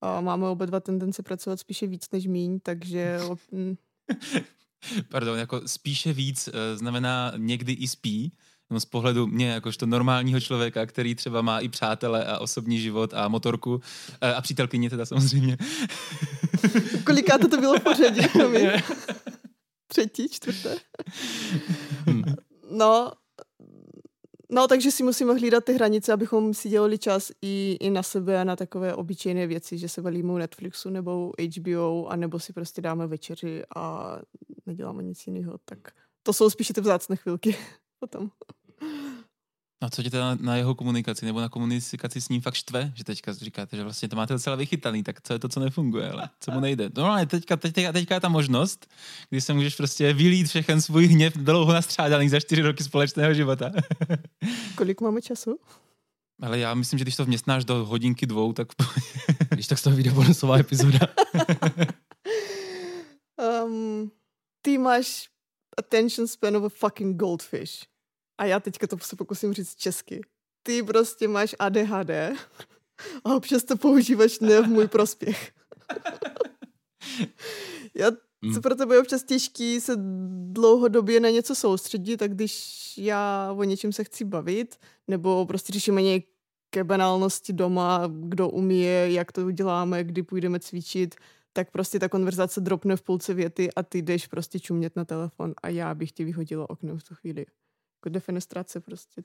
[0.00, 3.18] a máme oba dva tendence pracovat spíše víc než míň, takže...
[5.08, 8.32] Pardon, jako spíše víc eh, znamená někdy i spí,
[8.70, 13.14] no z pohledu mě jakožto normálního člověka, který třeba má i přátele a osobní život
[13.14, 13.80] a motorku
[14.20, 15.56] eh, a přítelkyně teda samozřejmě.
[17.04, 18.20] Kolikáte to bylo v pořadí?
[19.86, 20.76] třetí, čtvrté.
[22.70, 23.12] No,
[24.50, 28.40] no, takže si musíme hlídat ty hranice, abychom si dělali čas i, i na sebe
[28.40, 32.52] a na takové obyčejné věci, že se valíme u Netflixu nebo HBO, a nebo si
[32.52, 34.16] prostě dáme večeři a
[34.66, 35.58] neděláme nic jiného.
[35.64, 35.78] Tak
[36.22, 37.56] to jsou spíše ty vzácné chvilky
[38.00, 38.30] potom.
[39.80, 43.04] A co tě teda na jeho komunikaci nebo na komunikaci s ním fakt štve, že
[43.04, 46.30] teďka říkáte, že vlastně to máte docela vychytaný, tak co je to, co nefunguje, ale
[46.40, 46.90] co mu nejde?
[46.96, 48.86] No ale teďka, teďka, teďka je ta možnost,
[49.30, 53.70] kdy se můžeš prostě vylít všechen svůj hněv dlouho nastřádaný za čtyři roky společného života.
[54.74, 55.58] Kolik máme času?
[56.42, 58.68] Ale já myslím, že když to vměstnáš do hodinky dvou, tak...
[59.50, 60.98] když tak z toho vyjde bonusová epizoda.
[63.64, 64.10] um,
[64.62, 65.28] ty máš
[65.78, 67.95] attention span of a fucking goldfish
[68.38, 70.20] a já teďka to se pokusím říct česky.
[70.62, 72.10] Ty prostě máš ADHD
[73.24, 75.52] a občas to používáš ne v můj prospěch.
[77.94, 78.10] já,
[78.42, 78.54] hmm.
[78.54, 79.92] co pro tebe je občas těžký se
[80.52, 84.76] dlouhodobě na něco soustředit, tak když já o něčem se chci bavit,
[85.08, 91.14] nebo prostě řešíme nějaké banálnosti doma, kdo umí, jak to uděláme, kdy půjdeme cvičit,
[91.52, 95.54] tak prostě ta konverzace dropne v půlce věty a ty jdeš prostě čumět na telefon
[95.62, 97.46] a já bych ti vyhodila okno v tu chvíli
[97.96, 99.22] jako defenestrace prostě.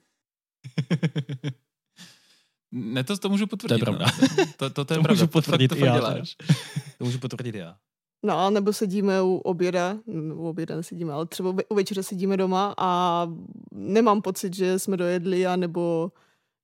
[2.72, 3.84] ne, to, to můžu potvrdit.
[3.84, 4.06] To je pravda.
[4.38, 4.46] No.
[4.56, 5.12] To, to, to, to, je to pravda.
[5.12, 5.94] Můžu potvrdit to, to já.
[5.94, 6.36] Děláš.
[6.98, 7.76] To můžu potvrdit já.
[8.24, 9.98] No, nebo sedíme u oběda,
[10.34, 13.28] u oběda nesedíme, ale třeba u večera sedíme doma a
[13.72, 16.12] nemám pocit, že jsme dojedli, a nebo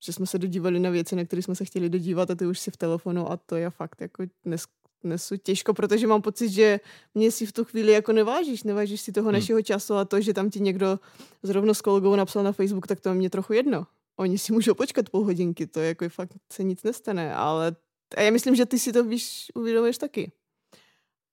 [0.05, 2.59] že jsme se dodívali na věci, na které jsme se chtěli dodívat a ty už
[2.59, 4.65] si v telefonu a to je fakt jako dnes,
[5.03, 6.81] nesu těžko, protože mám pocit, že
[7.15, 9.35] mě si v tu chvíli jako nevážíš, nevážíš si toho hmm.
[9.35, 10.99] našeho času a to, že tam ti někdo
[11.43, 13.87] zrovna s kolegou napsal na Facebook, tak to je mě trochu jedno.
[14.17, 17.77] Oni si můžou počkat půl hodinky, to je jako fakt se nic nestane, ale
[18.17, 20.33] a já myslím, že ty si to víš, uvědomuješ taky.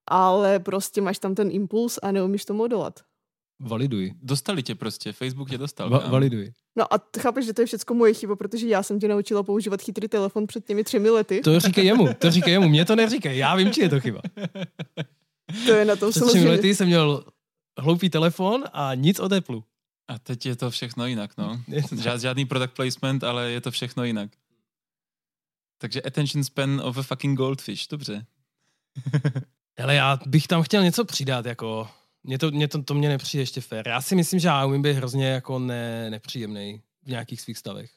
[0.07, 2.99] Ale prostě máš tam ten impuls a neumíš tomu odolat.
[3.59, 4.13] Validuj.
[4.21, 5.89] Dostali tě prostě, Facebook tě dostal.
[5.89, 6.51] Va- validuj.
[6.75, 9.81] No a chápeš, že to je všechno moje chyba, protože já jsem tě naučila používat
[9.81, 11.41] chytrý telefon před těmi třemi lety.
[11.41, 14.21] To říkej jemu, to říkej jemu, mě to neříkej, já vím, či je to chyba.
[15.65, 17.25] To je na tom Před třemi lety jsem měl
[17.79, 19.63] hloupý telefon a nic o teplu.
[20.07, 21.61] A teď je to všechno jinak, no.
[22.01, 24.29] Žád, žádný product placement, ale je to všechno jinak.
[25.77, 28.25] Takže attention span of a fucking goldfish, dobře.
[29.83, 31.89] Ale já bych tam chtěl něco přidat, jako
[32.25, 33.87] mě to, mě to, to mě nepřijde ještě fér.
[33.87, 37.91] Já si myslím, že já umím být hrozně jako ne, nepříjemný v nějakých svých stavech.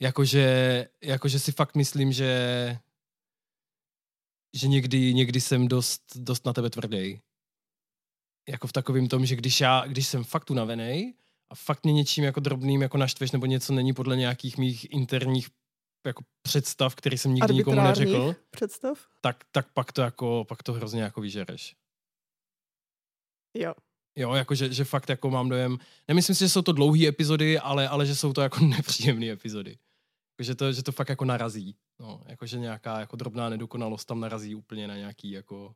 [0.00, 2.78] Jakože, jakože si fakt myslím, že
[4.54, 7.20] že někdy, někdy jsem dost, dost na tebe tvrdý.
[8.48, 11.14] Jako v takovém tom, že když já, když jsem fakt unavený
[11.50, 15.48] a fakt mě něčím jako drobným jako naštveš nebo něco není podle nějakých mých interních
[16.06, 19.06] jako představ, který jsem nikdy nikomu neřekl, představ?
[19.20, 21.76] Tak, tak pak to jako, pak to hrozně jako vyžereš.
[23.56, 23.74] Jo.
[24.18, 27.88] Jo, jakože že fakt jako mám dojem, nemyslím si, že jsou to dlouhé epizody, ale,
[27.88, 29.78] ale že jsou to jako nepříjemné epizody.
[30.38, 31.76] Jakože to, že to fakt jako narazí.
[32.00, 35.74] No, jakože nějaká jako drobná nedokonalost tam narazí úplně na nějaký jako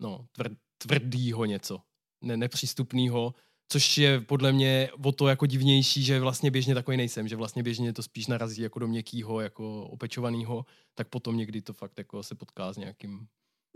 [0.00, 1.80] no, tvr, tvrdýho něco.
[2.24, 3.34] Ne, nepřístupnýho,
[3.68, 7.62] což je podle mě o to jako divnější, že vlastně běžně takový nejsem, že vlastně
[7.62, 12.22] běžně to spíš narazí jako do měkkýho, jako opečovanýho, tak potom někdy to fakt jako
[12.22, 13.26] se potká s nějakým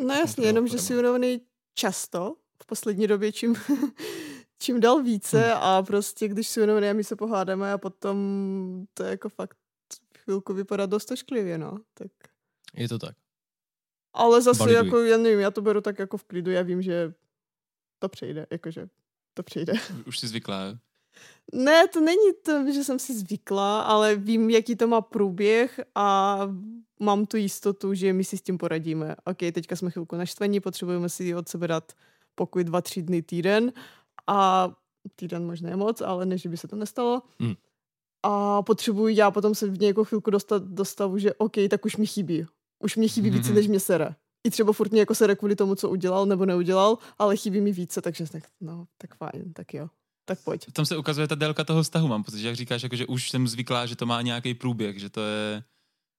[0.06, 1.40] No jasně, jenom že si unavený
[1.74, 3.54] často v poslední době, čím,
[4.58, 5.62] čím dál více Hmm.
[5.62, 8.16] a prostě když si jenom my se pohádáme a potom
[8.94, 9.56] to je jako fakt
[10.18, 11.78] chvilku vypadá dost ošklivě, no.
[11.94, 12.10] Tak.
[12.74, 13.16] Je to tak.
[14.12, 14.84] Ale zase Validuji.
[14.86, 17.12] jako, já nevím, já to beru tak jako v klidu, já vím, že
[17.98, 18.88] to přejde, jakože
[19.34, 19.72] to přijde.
[20.06, 20.78] Už jsi zvyklá.
[21.52, 26.38] Ne, to není to, že jsem si zvykla, ale vím, jaký to má průběh a
[27.00, 29.16] mám tu jistotu, že my si s tím poradíme.
[29.24, 31.92] Ok, teďka jsme chvilku naštvaní, potřebujeme si od sebe dát
[32.38, 33.72] pokoj dva, tři dny týden
[34.26, 34.70] a
[35.16, 37.22] týden možná je moc, ale ne, že by se to nestalo.
[37.40, 37.54] Hmm.
[38.22, 41.96] A potřebuji já potom se v nějakou chvilku dostat do stavu, že ok, tak už
[41.96, 42.46] mi chybí.
[42.84, 43.54] Už mě chybí více, Mhm.
[43.54, 44.14] než mě sere.
[44.46, 47.72] I třeba furt mě jako sere kvůli tomu, co udělal nebo neudělal, ale chybí mi
[47.72, 49.88] více, takže tak, no, tak fajn, tak jo.
[50.24, 50.72] Tak pojď.
[50.72, 53.30] Tam se ukazuje ta délka toho vztahu, mám pocit, že jak říkáš, jako, že už
[53.30, 55.62] jsem zvyklá, že to má nějaký průběh, že to je,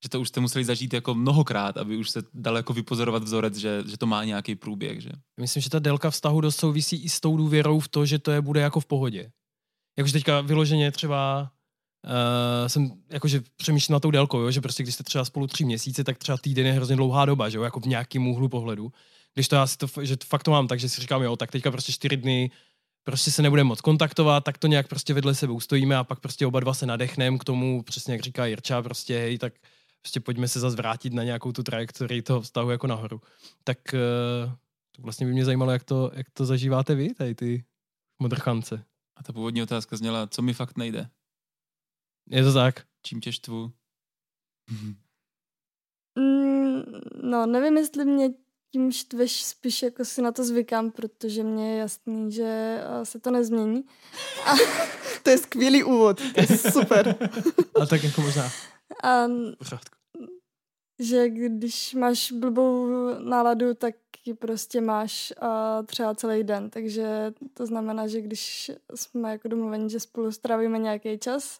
[0.03, 3.55] že to už jste museli zažít jako mnohokrát, aby už se dal jako vypozorovat vzorec,
[3.55, 5.09] že, že to má nějaký průběh, že?
[5.39, 8.31] Myslím, že ta délka vztahu dost souvisí i s tou důvěrou v to, že to
[8.31, 9.31] je bude jako v pohodě.
[9.97, 11.51] Jakože teďka vyloženě třeba
[12.05, 14.51] uh, jsem jakože přemýšlím na tou délkou, jo?
[14.51, 17.49] že prostě když jste třeba spolu tři měsíce, tak třeba týden je hrozně dlouhá doba,
[17.49, 17.63] že jo?
[17.63, 18.91] jako v nějakém úhlu pohledu.
[19.33, 21.51] Když to já si to, že to fakt to mám, takže si říkám, jo, tak
[21.51, 22.51] teďka prostě čtyři dny
[23.03, 26.45] prostě se nebudeme moc kontaktovat, tak to nějak prostě vedle sebe ustojíme a pak prostě
[26.47, 29.53] oba dva se nadechneme k tomu, přesně jak říká Jirča, prostě hej, tak
[30.01, 33.21] prostě pojďme se zase vrátit na nějakou tu trajektorii toho vztahu jako nahoru.
[33.63, 34.53] Tak uh,
[34.95, 37.65] to vlastně by mě zajímalo, jak to, jak to zažíváte vy, tady ty
[38.21, 38.85] modrchance.
[39.15, 41.09] A ta původní otázka zněla, co mi fakt nejde,
[42.29, 42.85] Je to tak?
[43.01, 43.71] čím tě štvu.
[46.15, 46.83] Mm,
[47.21, 48.29] no, nevím, jestli mě
[48.71, 52.43] tím štveš, spíš jako si na to zvykám, protože mě je jasný, že
[52.83, 53.83] eh, se to nezmění.
[55.23, 57.15] To je skvělý úvod, to je super.
[57.75, 58.51] Ale tak jako možná
[59.03, 59.27] A
[60.99, 62.87] že když máš blbou
[63.19, 66.69] náladu, tak ji prostě máš a třeba celý den.
[66.69, 71.59] Takže to znamená, že když jsme jako domluveni, že spolu strávíme nějaký čas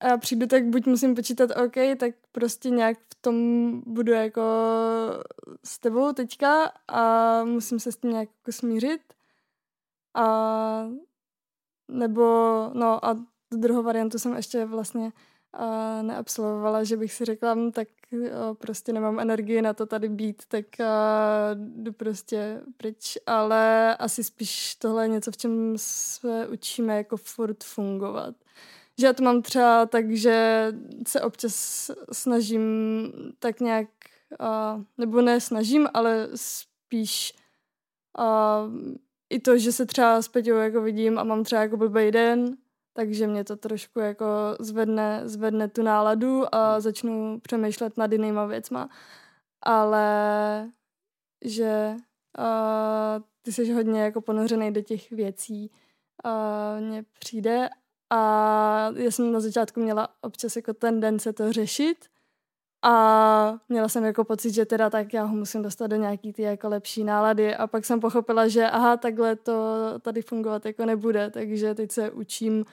[0.00, 4.42] a já přijdu, tak buď musím počítat OK, tak prostě nějak v tom budu jako
[5.64, 9.00] s tebou teďka a musím se s tím nějak jako smířit.
[10.14, 10.88] A
[11.90, 12.22] nebo,
[12.74, 13.14] no a
[13.48, 15.12] tu druhou variantu jsem ještě vlastně
[15.56, 20.08] a neabsolvovala, že bych si řekla, "Hm, tak jo, prostě nemám energii na to tady
[20.08, 26.48] být, tak a, jdu prostě pryč, ale asi spíš tohle je něco, v čem se
[26.48, 28.34] učíme jako furt fungovat.
[28.98, 30.66] Že já to mám třeba tak, že
[31.08, 32.62] se občas snažím
[33.38, 33.88] tak nějak,
[34.98, 37.32] nebo ne snažím, ale spíš
[39.30, 42.56] i to, že se třeba s Peťou jako vidím a mám třeba jako blbý den,
[42.96, 44.26] takže mě to trošku jako
[44.60, 48.88] zvedne, zvedne tu náladu a začnu přemýšlet nad jinýma věcma.
[49.62, 50.70] Ale
[51.44, 51.94] že
[52.38, 55.70] uh, ty jsi hodně jako ponořený do těch věcí,
[56.24, 57.68] uh, mně přijde
[58.10, 62.13] a já jsem na začátku měla občas jako tendence to řešit
[62.84, 66.42] a měla jsem jako pocit, že teda tak já ho musím dostat do nějaký ty
[66.42, 67.54] jako lepší nálady.
[67.54, 69.54] A pak jsem pochopila, že aha, takhle to
[70.00, 72.64] tady fungovat jako nebude, takže teď se učím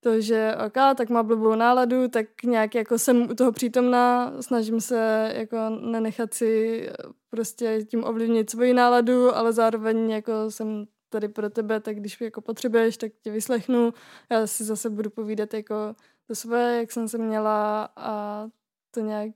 [0.00, 4.80] to, že ok, tak má blbou náladu, tak nějak jako jsem u toho přítomná, snažím
[4.80, 6.88] se jako nenechat si
[7.30, 12.40] prostě tím ovlivnit svoji náladu, ale zároveň jako jsem tady pro tebe, tak když jako
[12.40, 13.94] potřebuješ, tak tě vyslechnu.
[14.30, 15.74] Já si zase budu povídat jako
[16.26, 18.46] to své, jak jsem se měla a
[18.90, 19.30] to nějak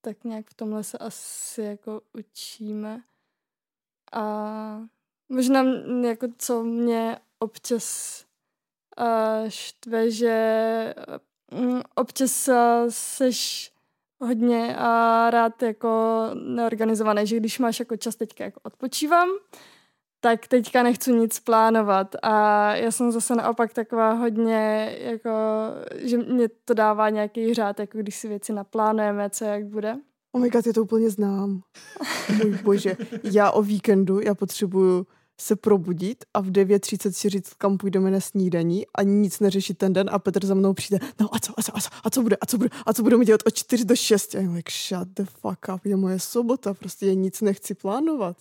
[0.00, 3.02] tak nějak v tomhle se asi jako učíme.
[4.12, 4.80] A
[5.28, 5.64] možná
[6.02, 8.24] jako co mě občas
[9.48, 10.94] štve, že
[11.94, 12.48] občas
[12.88, 13.72] seš
[14.20, 19.28] hodně a rád jako neorganizovaný, že když máš jako čas teďka jako odpočívám,
[20.20, 25.30] tak teďka nechci nic plánovat a já jsem zase naopak taková hodně, jako,
[25.98, 29.96] že mě to dává nějaký řád, jako když si věci naplánujeme, co jak bude.
[30.32, 31.60] Oh my god, já to úplně znám.
[32.42, 32.96] Můj bože.
[33.22, 35.06] Já o víkendu, já potřebuju
[35.40, 39.92] se probudit a v 9.30 si říct, kam půjdeme na snídaní a nic neřešit ten
[39.92, 42.22] den a Petr za mnou přijde, no a co, a co, a co, a co
[42.22, 44.34] bude, a co bude, a co budeme dělat od 4 do 6.
[44.34, 48.36] A I'm like, shut the fuck up, je moje sobota, prostě já nic nechci plánovat.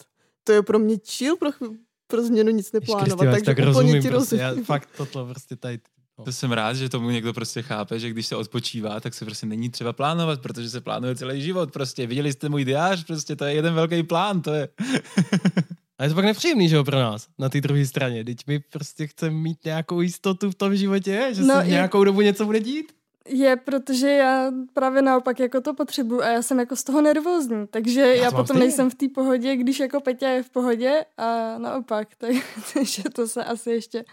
[0.49, 4.01] To je pro mě chill, pro, chv- pro změnu nic neplánovat, takže tak úplně rozumím,
[4.01, 4.57] ti prostě, rozumím.
[4.59, 5.79] já fakt toto prostě tady
[6.25, 9.45] To jsem rád, že tomu někdo prostě chápe, že když se odpočívá, tak se prostě
[9.45, 11.71] není třeba plánovat, protože se plánuje celý život.
[11.71, 14.69] Prostě viděli jste můj diář, prostě to je jeden velký plán, to je.
[15.99, 18.23] A je to pak nepříjemný, že jo, pro nás, na té druhé straně.
[18.25, 22.21] Teď my prostě chceme mít nějakou jistotu v tom životě, že No se nějakou dobu
[22.21, 22.91] něco bude dít.
[23.29, 27.67] Je, protože já právě naopak jako to potřebuji a já jsem jako z toho nervózní,
[27.67, 28.59] takže já, já potom stejně.
[28.59, 32.07] nejsem v té pohodě, když jako Peťa je v pohodě a naopak,
[32.73, 34.05] takže to se asi ještě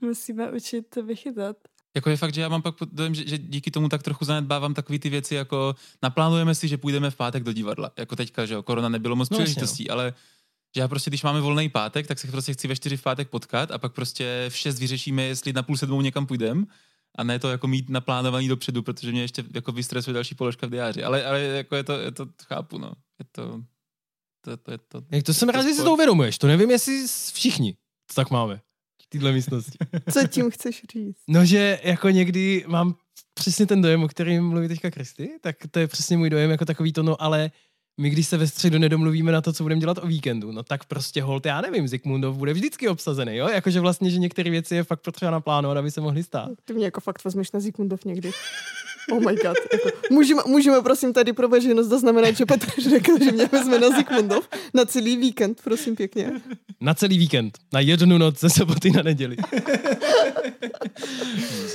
[0.00, 1.56] musíme učit vychytat.
[1.94, 4.74] Jako je fakt, že já mám pak dojem, že, že díky tomu tak trochu zanedbávám
[4.74, 7.90] takové ty věci, jako naplánujeme si, že půjdeme v pátek do divadla.
[7.96, 10.14] Jako teďka, že jo, korona nebylo moc no, příležitostí, ale
[10.74, 13.28] že já prostě, když máme volný pátek, tak se prostě chci ve čtyři v pátek
[13.28, 16.64] potkat a pak prostě v šest vyřešíme, jestli na půl sedmou někam půjdeme
[17.14, 20.70] a ne to jako mít naplánovaný dopředu, protože mě ještě jako vystresuje další položka v
[20.70, 21.02] diáři.
[21.02, 22.92] Ale, ale jako je to, je to, chápu, no.
[23.18, 23.62] Je to,
[24.40, 26.38] to, to, je to, Jak to jsem rád, že si to uvědomuješ.
[26.38, 28.60] To nevím, jestli všichni to tak máme
[29.02, 29.78] v této místnosti.
[30.12, 31.22] Co tím chceš říct?
[31.28, 32.96] No, že jako někdy mám
[33.34, 36.64] přesně ten dojem, o kterém mluví teďka Kristy, tak to je přesně můj dojem, jako
[36.64, 37.50] takový to, no ale
[38.00, 40.84] my když se ve středu nedomluvíme na to, co budeme dělat o víkendu, no tak
[40.84, 43.48] prostě hold, já nevím, Zikmundov bude vždycky obsazený, jo?
[43.48, 46.50] Jakože vlastně, že některé věci je fakt potřeba naplánovat, aby se mohly stát.
[46.64, 48.30] Ty mě jako fakt vezmeš na Zikmundov někdy.
[49.12, 49.56] Oh my god.
[49.72, 53.90] Jako, můžeme, můžeme prosím tady pro veřejnost zaznamenat, že Petr řekl, že mě vezme na
[53.96, 56.32] Zikmundov na celý víkend, prosím pěkně.
[56.80, 57.58] Na celý víkend.
[57.72, 59.36] Na jednu noc ze soboty na neděli.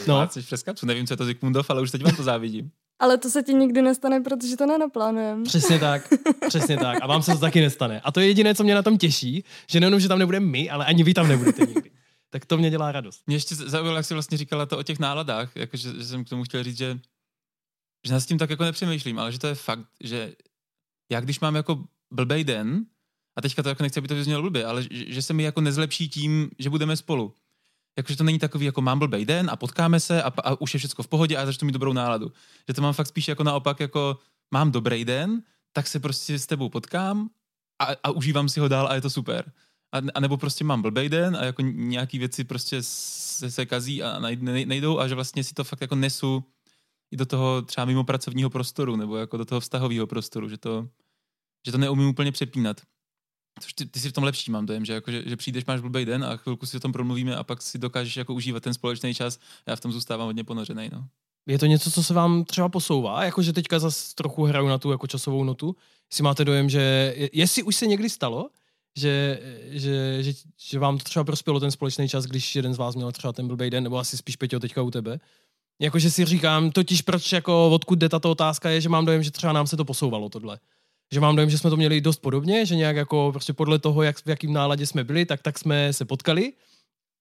[0.07, 0.27] no.
[0.31, 0.85] Jsi přes kapsu.
[0.85, 2.71] Nevím, co je to Zikmundov, ale už teď vám to závidím.
[2.99, 5.43] Ale to se ti nikdy nestane, protože to nenaplánujeme.
[5.43, 6.13] Přesně tak,
[6.47, 6.97] přesně tak.
[7.01, 8.01] A vám se to taky nestane.
[8.01, 10.69] A to je jediné, co mě na tom těší, že nejenom, že tam nebudeme my,
[10.69, 11.91] ale ani vy tam nebudete nikdy.
[12.29, 13.21] Tak to mě dělá radost.
[13.27, 16.29] Mě ještě zaujalo, jak jsi vlastně říkala to o těch náladách, jakože, že jsem k
[16.29, 16.99] tomu chtěl říct, že,
[18.07, 20.35] že nad tím tak jako nepřemýšlím, ale že to je fakt, že
[21.11, 22.85] já když mám jako blbej den,
[23.35, 25.61] a teďka to jako nechci, aby to vyznělo blbě, ale že, že se mi jako
[25.61, 27.33] nezlepší tím, že budeme spolu
[27.99, 30.77] jakože to není takový, jako mám blbej den a potkáme se a, a už je
[30.77, 32.31] všechno v pohodě a začnu mít dobrou náladu.
[32.67, 34.19] Že to mám fakt spíš jako naopak, jako
[34.51, 37.29] mám dobrý den, tak se prostě s tebou potkám
[37.79, 39.51] a, a užívám si ho dál a je to super.
[39.91, 44.03] A, a nebo prostě mám blbej den a jako nějaký věci prostě se, se kazí
[44.03, 46.43] a nejdou a že vlastně si to fakt jako nesu
[47.11, 50.87] i do toho třeba mimo pracovního prostoru nebo jako do toho vztahového prostoru, že to,
[51.65, 52.81] že to neumím úplně přepínat.
[53.59, 55.81] Což ty, ty jsi v tom lepší, mám dojem, že, jako, že, že přijdeš, máš
[55.81, 58.73] blbý den a chvilku si o tom promluvíme a pak si dokážeš jako užívat ten
[58.73, 59.39] společný čas.
[59.65, 60.89] Já v tom zůstávám hodně ponořený.
[60.93, 61.07] No.
[61.47, 63.23] Je to něco, co se vám třeba posouvá?
[63.23, 65.75] Jakože teďka zase trochu hraju na tu jako časovou notu.
[66.11, 68.49] Jestli máte dojem, že jestli už se někdy stalo,
[68.97, 72.95] že, že, že, že vám to třeba prospělo ten společný čas, když jeden z vás
[72.95, 75.19] měl třeba ten blbý den, nebo asi spíš Peťo teďka u tebe.
[75.81, 79.31] Jakože si říkám, totiž proč jako odkud jde tato otázka je, že mám dojem, že
[79.31, 80.59] třeba nám se to posouvalo tohle
[81.11, 84.03] že mám dojem, že jsme to měli dost podobně, že nějak jako prostě podle toho,
[84.03, 86.53] jak, v jakým náladě jsme byli, tak tak jsme se potkali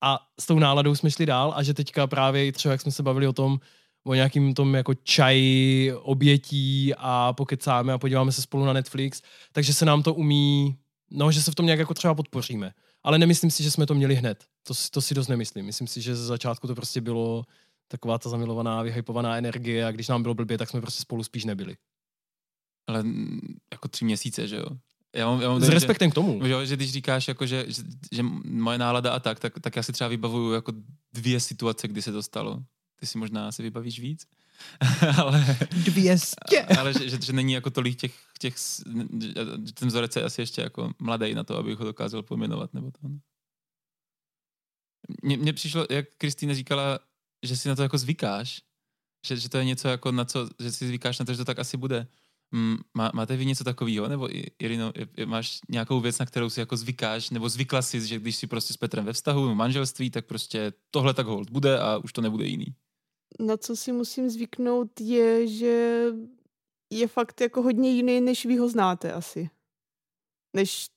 [0.03, 2.92] a s tou náladou jsme šli dál a že teďka právě i třeba, jak jsme
[2.92, 3.61] se bavili o tom,
[4.05, 9.75] o nějakým tom jako čaji, obětí a pokecáme a podíváme se spolu na Netflix, takže
[9.75, 10.77] se nám to umí,
[11.11, 12.73] no, že se v tom nějak jako třeba podpoříme.
[13.03, 14.44] Ale nemyslím si, že jsme to měli hned.
[14.62, 15.66] To, to si dost nemyslím.
[15.66, 17.44] Myslím si, že ze začátku to prostě bylo
[17.88, 21.44] taková ta zamilovaná, vyhypovaná energie a když nám bylo blbě, tak jsme prostě spolu spíš
[21.44, 21.77] nebyli
[22.88, 23.05] ale
[23.72, 24.66] jako tři měsíce, že jo.
[25.16, 26.46] Já mám, já mám S respektem že, k tomu.
[26.46, 29.83] Že, že když říkáš, jako, že, že, že moje nálada a tak, tak, tak já
[29.83, 30.72] si třeba vybavuju jako
[31.12, 32.62] dvě situace, kdy se to stalo.
[33.01, 34.27] Ty si možná si vybavíš víc.
[35.16, 36.62] ale, Dvěstě.
[36.79, 38.55] ale že, že, že, není jako tolik těch, těch
[39.64, 42.74] že ten vzorec je asi ještě jako mladý na to, abych ho dokázal pojmenovat.
[42.74, 43.09] Nebo to.
[45.22, 46.98] Mně, přišlo, jak Kristýna říkala,
[47.42, 48.62] že si na to jako zvykáš,
[49.27, 51.44] že, že to je něco jako na co, že si zvykáš na to, že to
[51.44, 52.07] tak asi bude.
[52.53, 54.09] Mm, má, máte vy něco takového?
[54.09, 54.92] Nebo Irino,
[55.24, 58.72] máš nějakou věc, na kterou si jako zvykáš, nebo zvykla si, že když si prostě
[58.74, 62.20] s Petrem ve vztahu, v manželství, tak prostě tohle tak hold bude a už to
[62.20, 62.74] nebude jiný?
[63.40, 66.05] Na co si musím zvyknout je, že
[66.90, 69.51] je fakt jako hodně jiný, než vy ho znáte asi.
[70.57, 70.88] Než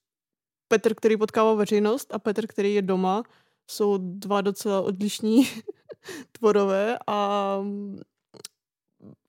[0.68, 3.24] Petr, který potkává veřejnost a Petr, který je doma,
[3.72, 5.48] jsou dva docela odlišní
[6.32, 7.58] tvorové a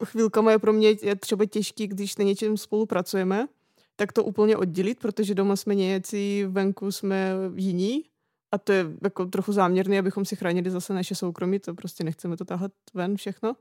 [0.05, 3.49] chvílkama je pro mě je třeba těžký, když na něčem spolupracujeme,
[3.97, 8.05] tak to úplně oddělit, protože doma jsme nějací, venku jsme jiní
[8.53, 12.37] a to je jako trochu záměrné, abychom si chránili zase naše soukromí, to prostě nechceme
[12.37, 13.57] to tahat ven všechno.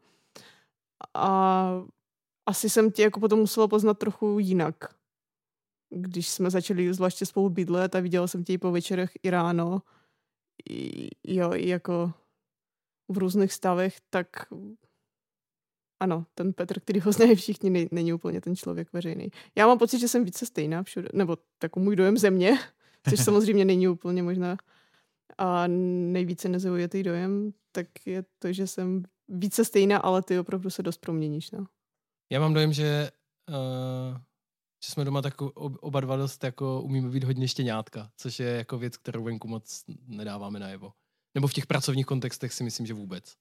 [1.13, 1.83] A
[2.45, 4.75] asi jsem tě jako potom musela poznat trochu jinak.
[5.89, 9.81] Když jsme začali zvláště spolu bydlet a viděla jsem tě i po večerech i ráno,
[10.69, 12.13] i, jo, i jako
[13.11, 14.27] v různých stavech, tak
[15.99, 19.31] ano, ten Petr, který ho znají všichni, není úplně ten člověk veřejný.
[19.55, 22.59] Já mám pocit, že jsem více stejná všude, nebo takový můj dojem země,
[23.09, 24.57] což samozřejmě není úplně možná
[25.37, 30.83] a nejvíce nezaujatý dojem, tak je to, že jsem více stejná, ale ty opravdu se
[30.83, 31.51] dost proměníš.
[31.51, 31.65] No.
[32.31, 33.11] Já mám dojem, že,
[33.49, 34.17] uh,
[34.85, 35.41] že jsme doma tak
[35.81, 39.83] oba dva dost jako umíme být hodně štěňátka, což je jako věc, kterou venku moc
[40.07, 40.93] nedáváme najevo.
[41.35, 43.35] Nebo v těch pracovních kontextech si myslím, že vůbec.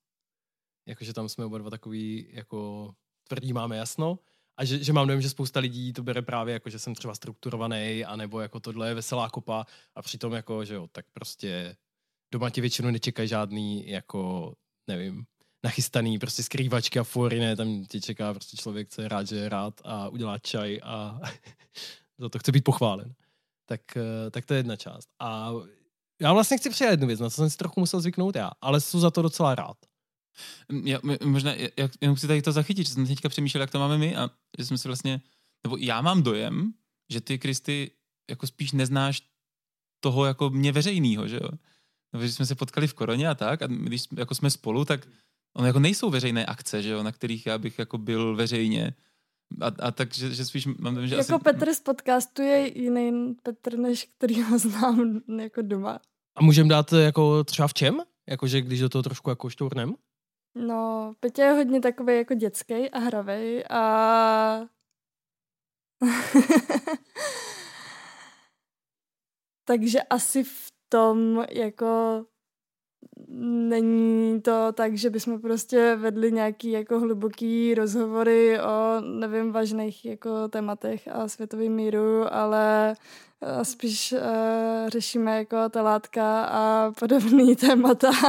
[0.86, 2.90] Jakože tam jsme oba dva takový, jako
[3.28, 4.18] tvrdí máme jasno.
[4.56, 7.14] A že, že mám dojem, že spousta lidí to bere právě jako, že jsem třeba
[7.14, 11.76] strukturovaný, anebo jako tohle je veselá kopa a přitom jako, že jo, tak prostě
[12.32, 14.54] doma ti většinou nečekají žádný, jako,
[14.86, 15.24] nevím,
[15.64, 19.36] nachystaný prostě skrývačky a fóry, ne, tam tě čeká prostě člověk, co je rád, že
[19.36, 21.20] je rád a udělá čaj a
[22.18, 23.14] za to chce být pochválen.
[23.66, 25.08] Tak, eh, tak to je jedna část.
[25.18, 25.52] A
[26.20, 28.80] já vlastně chci přijet jednu věc, na co jsem si trochu musel zvyknout já, ale
[28.80, 29.76] jsem za to docela rád.
[30.84, 33.98] Já, možná, já, jenom chci tady to zachytit, že jsem teďka přemýšlel, jak to máme
[33.98, 35.20] my a že jsme si vlastně,
[35.64, 36.72] nebo já mám dojem,
[37.12, 37.90] že ty, Kristy,
[38.30, 39.22] jako spíš neznáš
[40.00, 41.48] toho jako mě veřejnýho, že jo?
[42.12, 45.08] No, že jsme se potkali v koroně a tak a když jako jsme spolu, tak
[45.56, 48.94] ono jako nejsou veřejné akce, že jo, na kterých já bych jako byl veřejně.
[49.60, 51.44] A, a tak, že, že spíš mám že Jako asi...
[51.44, 56.00] Petr z podcastu je jiný Petr, než který ho znám jako doma.
[56.36, 58.02] A můžeme dát jako třeba v čem?
[58.28, 59.94] Jakože když do toho trošku jako štournem?
[60.54, 64.60] No, Petě je hodně takový jako dětský a hravej a...
[69.64, 72.24] Takže asi v tom jako
[73.28, 80.48] není to tak, že bychom prostě vedli nějaký jako hluboký rozhovory o, nevím, vážných jako
[80.48, 82.94] tématech a světovým míru, ale
[83.40, 84.18] eh, spíš uh,
[84.88, 88.10] řešíme jako telátka a podobný témata.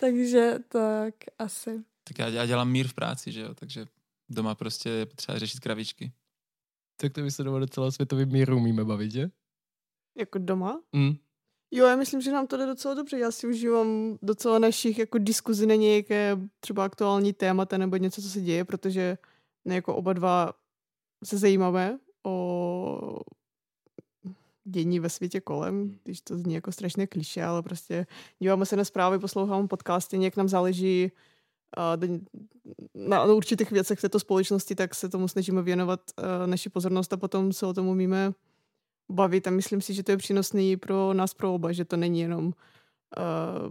[0.00, 1.84] Takže tak asi.
[2.04, 3.86] Tak já, já dělám mír v práci, že jo, takže
[4.28, 6.12] doma prostě je potřeba řešit kravičky.
[6.96, 9.30] Tak to by se doma docela světovým míru umíme bavit, že?
[10.18, 10.80] Jako doma?
[10.92, 11.16] Mm.
[11.76, 13.18] Jo, já myslím, že nám to jde docela dobře.
[13.18, 18.28] Já si užívám docela našich jako diskuzi na nějaké třeba aktuální témata nebo něco, co
[18.28, 19.18] se děje, protože
[19.64, 20.52] jako oba dva
[21.24, 23.20] se zajímáme o
[24.64, 28.06] dění ve světě kolem, když to zní jako strašné kliše, ale prostě
[28.38, 31.12] díváme se na zprávy, posloucháme podcasty, nějak nám záleží
[32.94, 36.00] na, na určitých věcech v této společnosti, tak se tomu snažíme věnovat
[36.46, 38.32] naši pozornost a potom se o tom umíme
[39.10, 42.20] bavit a myslím si, že to je přínosný pro nás, pro oba, že to není
[42.20, 42.52] jenom
[43.16, 43.70] Uh,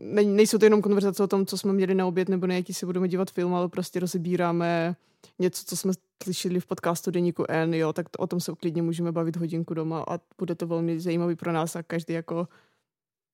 [0.00, 2.74] ne, nejsou to jenom konverzace o tom, co jsme měli na oběd nebo na jaký
[2.74, 4.96] si budeme dívat film, ale prostě rozebíráme
[5.38, 5.92] něco, co jsme
[6.22, 9.74] slyšeli v podcastu Deníku N, jo, tak to, o tom se klidně můžeme bavit hodinku
[9.74, 12.48] doma a bude to velmi zajímavý pro nás a každý jako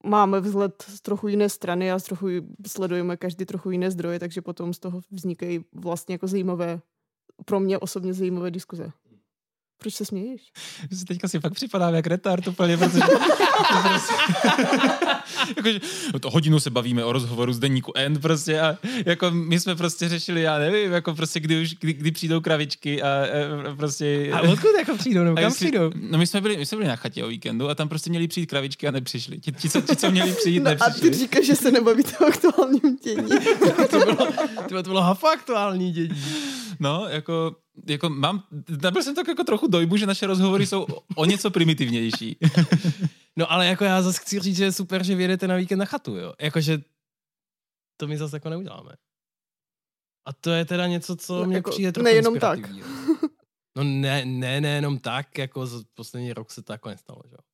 [0.05, 2.27] máme vzhled z trochu jiné strany a z trochu
[2.67, 6.81] sledujeme každý trochu jiné zdroje, takže potom z toho vznikají vlastně jako zajímavé,
[7.45, 8.93] pro mě osobně zajímavé diskuze.
[9.85, 10.41] Proč se směješ?
[11.09, 12.99] Teďka si fakt připadám jak retard úplně, protože...
[15.57, 15.81] jakože,
[16.13, 19.77] no to hodinu se bavíme o rozhovoru z deníku N prostě a jako my jsme
[19.77, 23.09] prostě řešili, já nevím, jako prostě kdy už, kdy, kdy přijdou kravičky a,
[23.73, 24.31] a prostě...
[24.33, 25.91] A odkud jako přijdou, nebo kam jestli, přijdou?
[26.11, 28.29] No my jsme, byli, my jsme byli na chatě o víkendu a tam prostě měli
[28.29, 29.39] přijít kravičky a nepřišli.
[29.39, 31.09] Ti, ti, co, ti, co měli přijít, no nepřišli.
[31.09, 33.29] A ty říkáš, že se nebavíte o aktuálním dění.
[33.91, 36.23] to, bylo, to bylo hafa aktuální dění.
[36.81, 37.57] No, jako
[37.87, 38.45] jako mám,
[38.83, 42.37] nabil jsem tak jako trochu dojmu, že naše rozhovory jsou o něco primitivnější.
[43.37, 45.85] no ale jako já zase chci říct, že je super, že vyjedete na víkend na
[45.85, 46.35] chatu, jo.
[46.41, 46.79] Jakože
[47.97, 48.93] to my zase jako neuděláme.
[50.27, 52.59] A to je teda něco, co no, mě jako, přijde trochu Nejenom tak.
[53.77, 57.54] No ne, ne, nejenom tak, jako za poslední rok se to jako nestalo, že jo.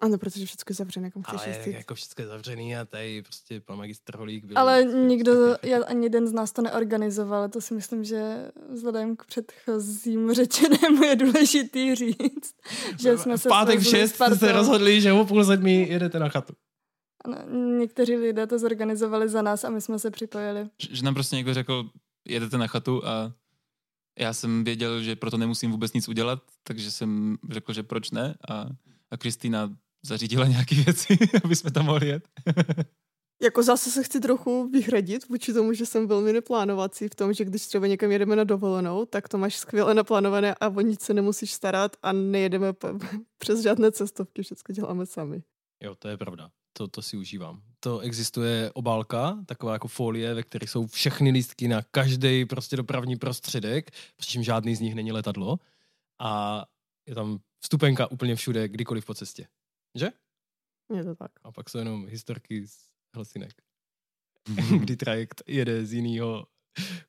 [0.00, 3.60] Ano, protože všechno je zavřené, kam chceš Ale jako všechno je zavřený a tady prostě
[3.60, 4.58] pan magistr Holík byl...
[4.58, 5.32] Ale nikdo,
[5.62, 11.04] já, ani jeden z nás to neorganizoval, to si myslím, že vzhledem k předchozímu řečenému
[11.04, 12.54] je důležitý říct,
[13.00, 13.48] že jsme se...
[13.48, 16.52] V pátek v šest jste se rozhodli, že o půl sedmi jedete na chatu.
[17.24, 17.36] Ano,
[17.78, 20.68] někteří lidé to zorganizovali za nás a my jsme se připojili.
[20.82, 21.90] Že, že nám prostě někdo řekl,
[22.28, 23.32] jedete na chatu a
[24.18, 28.34] já jsem věděl, že proto nemusím vůbec nic udělat, takže jsem řekl, že proč ne
[28.48, 28.66] a,
[29.10, 29.76] a Kristýna
[30.08, 32.28] zařídila nějaké věci, aby jsme tam mohli jet.
[33.42, 37.44] Jako zase se chci trochu vyhradit vůči tomu, že jsem velmi neplánovací v tom, že
[37.44, 41.14] když třeba někam jedeme na dovolenou, tak to máš skvěle naplánované a o nic se
[41.14, 42.72] nemusíš starat a nejedeme
[43.38, 45.42] přes žádné cestovky, všechno děláme sami.
[45.82, 46.50] Jo, to je pravda.
[46.72, 47.62] To, to si užívám.
[47.80, 53.16] To existuje obálka, taková jako folie, ve které jsou všechny lístky na každý prostě dopravní
[53.16, 55.58] prostředek, přičem žádný z nich není letadlo.
[56.20, 56.64] A
[57.06, 59.46] je tam vstupenka úplně všude, kdykoliv po cestě.
[59.94, 60.08] Že?
[60.96, 61.30] Je to tak.
[61.44, 62.76] A pak jsou jenom historky z
[63.14, 63.52] Helsinek.
[64.80, 66.46] kdy trajekt jede z jiného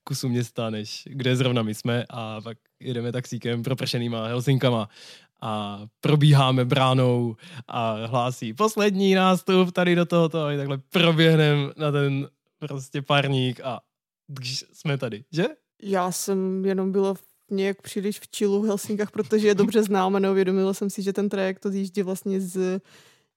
[0.04, 4.90] kusu města, než kde zrovna my jsme a pak jedeme taxíkem propršenýma Helsinkama
[5.42, 7.36] a probíháme bránou
[7.68, 13.80] a hlásí poslední nástup tady do tohoto a takhle proběhneme na ten prostě parník a
[14.28, 15.46] když jsme tady, že?
[15.82, 20.16] Já jsem jenom byla v nějak příliš v čilu v Helsinkách, protože je dobře znám
[20.16, 22.82] a neuvědomila jsem si, že ten trajekt odjíždí vlastně z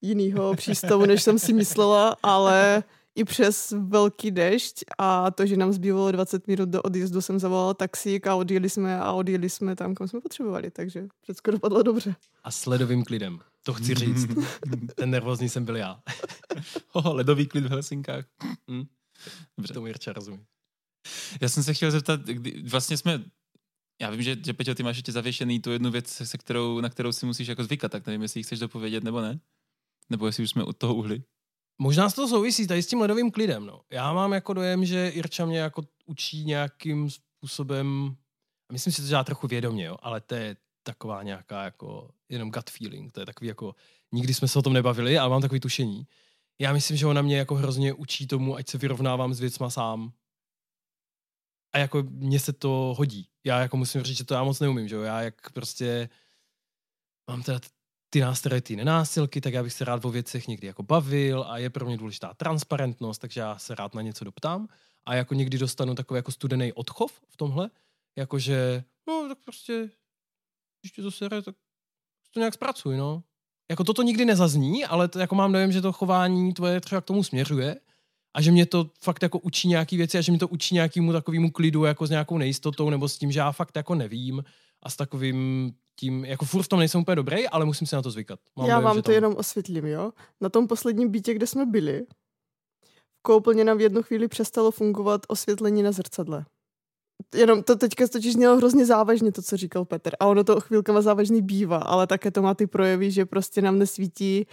[0.03, 2.85] jiného přístavu, než jsem si myslela, ale
[3.15, 7.75] i přes velký dešť a to, že nám zbývalo 20 minut do odjezdu, jsem zavolala
[7.75, 12.15] taxík a odjeli jsme a odjeli jsme tam, kam jsme potřebovali, takže všechno dopadlo dobře.
[12.45, 13.39] A s ledovým klidem.
[13.63, 14.29] To chci říct.
[14.95, 16.03] Ten nervózní jsem byl já.
[16.93, 18.25] oh, ledový klid v Helsinkách.
[18.71, 18.85] Hm?
[19.59, 19.75] Dobře.
[19.75, 20.45] Tomu Jirča rozumí.
[21.41, 23.25] Já jsem se chtěl zeptat, kdy, vlastně jsme
[24.03, 26.89] já vím, že, že Peťo, ty máš ještě zavěšený tu jednu věc, se kterou, na
[26.89, 29.41] kterou si musíš jako zvykat, tak nevím, jestli ji chceš dopovědět nebo ne.
[30.11, 31.23] Nebo jestli už jsme od toho uhli.
[31.79, 33.67] Možná to souvisí tady s tím ledovým klidem.
[33.67, 33.81] No.
[33.91, 38.17] Já mám jako dojem, že Irča mě jako učí nějakým způsobem,
[38.71, 42.11] a myslím si, že to dělá trochu vědomě, jo, ale to je taková nějaká jako
[42.29, 43.13] jenom gut feeling.
[43.13, 43.75] To je takový jako,
[44.13, 46.07] nikdy jsme se o tom nebavili, ale mám takový tušení.
[46.61, 50.13] Já myslím, že ona mě jako hrozně učí tomu, ať se vyrovnávám s věcma sám.
[51.73, 53.29] A jako mně se to hodí.
[53.45, 55.03] Já jako musím říct, že to já moc neumím, že jo.
[55.03, 56.09] Já jak prostě
[57.31, 57.61] mám teda
[58.11, 61.59] ty nástroje, ty nenásilky, tak já bych se rád o věcech někdy jako bavil a
[61.59, 64.68] je pro mě důležitá transparentnost, takže já se rád na něco doptám
[65.05, 67.70] a jako někdy dostanu takový jako studený odchov v tomhle,
[68.16, 69.91] jakože, no tak prostě,
[70.81, 71.55] když tě to sere, tak
[72.31, 73.23] to nějak zpracuj, no.
[73.70, 77.05] Jako toto nikdy nezazní, ale to, jako mám dojem, že to chování tvoje třeba k
[77.05, 77.81] tomu směřuje
[78.35, 81.12] a že mě to fakt jako učí nějaký věci a že mě to učí nějakému
[81.12, 84.45] takovému klidu jako s nějakou nejistotou nebo s tím, že já fakt jako nevím
[84.83, 88.03] a s takovým tím, jako furt v tom nejsem úplně dobrý, ale musím se na
[88.03, 88.41] to zvykat.
[88.57, 89.14] Mám Já dojem, vám to tam...
[89.14, 90.12] jenom osvětlím, jo.
[90.41, 92.07] Na tom posledním bytě, kde jsme byli,
[93.18, 96.45] v koupelně nám v jednu chvíli přestalo fungovat osvětlení na zrcadle.
[97.35, 100.11] Jenom to teďka totiž mělo hrozně závažně, to, co říkal Petr.
[100.20, 103.79] A ono to chvilkama závažný bývá, ale také to má ty projevy, že prostě nám
[103.79, 104.47] nesvítí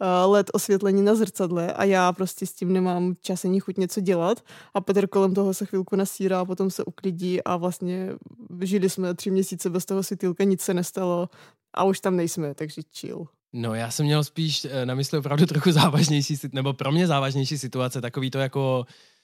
[0.00, 4.00] uh, LED osvětlení na zrcadle a já prostě s tím nemám čas ani chuť něco
[4.00, 4.44] dělat.
[4.74, 8.12] A Petr kolem toho se chvilku nasírá, potom se uklidí a vlastně
[8.60, 11.28] žili jsme tři měsíce bez toho světýlka, nic se nestalo
[11.74, 13.26] a už tam nejsme, takže chill.
[13.52, 17.58] No já jsem měl spíš eh, na mysli opravdu trochu závažnější, nebo pro mě závažnější
[17.58, 19.15] situace, takový to jako Eh,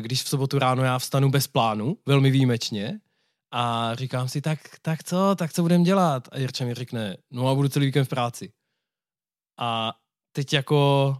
[0.00, 3.00] když v sobotu ráno já vstanu bez plánu, velmi výjimečně,
[3.52, 6.28] a říkám si, tak, tak co, tak co budeme dělat?
[6.32, 8.52] A Jirča mi řekne, no a budu celý víkend v práci.
[9.58, 9.92] A
[10.32, 11.16] teď jako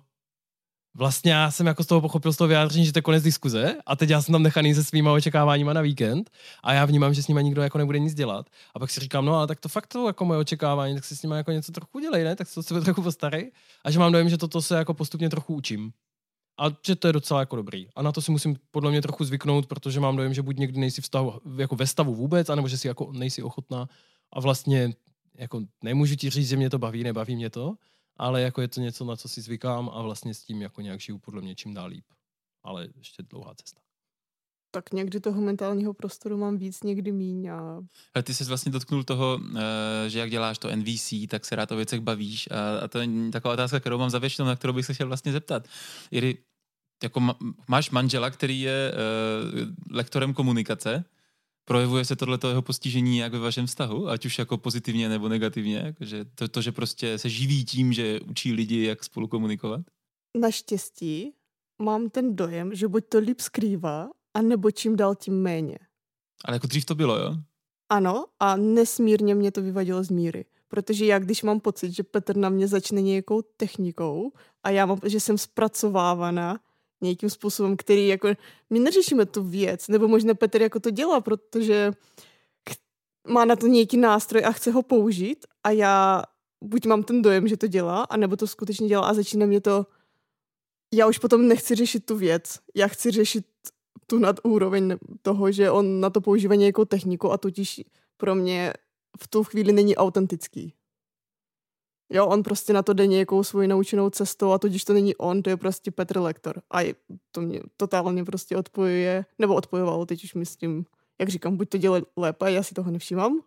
[0.96, 3.76] vlastně já jsem jako z toho pochopil z toho vyjádření, že to je konec diskuze
[3.86, 6.30] a teď já jsem tam nechaný se svýma očekáváníma na víkend
[6.62, 8.46] a já vnímám, že s nima nikdo jako nebude nic dělat.
[8.74, 11.16] A pak si říkám, no ale tak to fakt to jako moje očekávání, tak si
[11.16, 12.36] s nima jako něco trochu dělej, ne?
[12.36, 13.52] Tak se to sebe trochu postarej.
[13.84, 15.92] A že mám dojem, že toto se jako postupně trochu učím.
[16.58, 17.88] A že to je docela jako dobrý.
[17.96, 20.80] A na to si musím podle mě trochu zvyknout, protože mám dojem, že buď někdy
[20.80, 23.88] nejsi v stavu, jako ve stavu vůbec, anebo že si jako nejsi ochotná.
[24.32, 24.92] A vlastně
[25.34, 27.74] jako nemůžu ti říct, že mě to baví, nebaví mě to,
[28.16, 31.00] ale jako je to něco, na co si zvykám a vlastně s tím jako nějak
[31.00, 32.04] žiju podle mě čím dál líp.
[32.62, 33.80] Ale ještě dlouhá cesta.
[34.70, 37.48] Tak někdy toho mentálního prostoru mám víc, někdy míň.
[37.48, 37.80] A...
[38.14, 41.72] Ale ty jsi vlastně dotknul toho, eh, že jak děláš to NVC, tak se rád
[41.72, 42.48] o věcech bavíš.
[42.82, 45.68] A to je taková otázka, kterou mám zavěšenou, na kterou bych se chtěl vlastně zeptat.
[46.10, 46.38] Jiry,
[47.02, 47.20] jako
[47.68, 51.04] máš manžela, který je uh, lektorem komunikace,
[51.64, 55.76] projevuje se tohleto jeho postižení jak ve vašem vztahu, ať už jako pozitivně nebo negativně,
[55.76, 59.80] jakože to, to, že prostě se živí tím, že učí lidi, jak spolu komunikovat?
[60.36, 61.32] Naštěstí
[61.82, 65.78] mám ten dojem, že buď to líp skrývá, anebo čím dál tím méně.
[66.44, 67.34] Ale jako dřív to bylo, jo?
[67.88, 70.44] Ano, a nesmírně mě to vyvadilo z míry.
[70.68, 74.98] Protože já, když mám pocit, že Petr na mě začne nějakou technikou a já mám,
[75.04, 76.60] že jsem zpracovávaná,
[77.00, 78.28] nějakým způsobem, který jako,
[78.70, 81.92] my neřešíme tu věc, nebo možná Petr jako to dělá, protože
[83.28, 86.22] má na to nějaký nástroj a chce ho použít a já
[86.64, 89.86] buď mám ten dojem, že to dělá, anebo to skutečně dělá a začíná mě to,
[90.94, 93.46] já už potom nechci řešit tu věc, já chci řešit
[94.10, 97.80] tu nadúroveň toho, že on na to používá nějakou techniku a totiž
[98.16, 98.72] pro mě
[99.18, 100.74] v tu chvíli není autentický.
[102.12, 105.42] Jo, on prostě na to jde nějakou svoji naučenou cestou a tudíž to není on,
[105.42, 106.62] to je prostě Petr Lektor.
[106.74, 106.94] A
[107.32, 110.84] to mě totálně prostě odpojuje, nebo odpojovalo, teď už myslím,
[111.20, 113.40] jak říkám, buď to dělá lépe, já si toho nevšímám,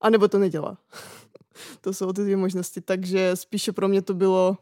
[0.00, 0.78] anebo to nedělá.
[1.80, 4.58] to jsou ty dvě možnosti, takže spíše pro mě to bylo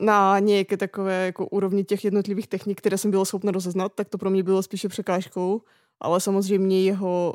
[0.00, 4.18] na nějaké takové jako úrovni těch jednotlivých technik, které jsem byla schopna rozeznat, tak to
[4.18, 5.62] pro mě bylo spíše překážkou,
[6.00, 7.34] ale samozřejmě jeho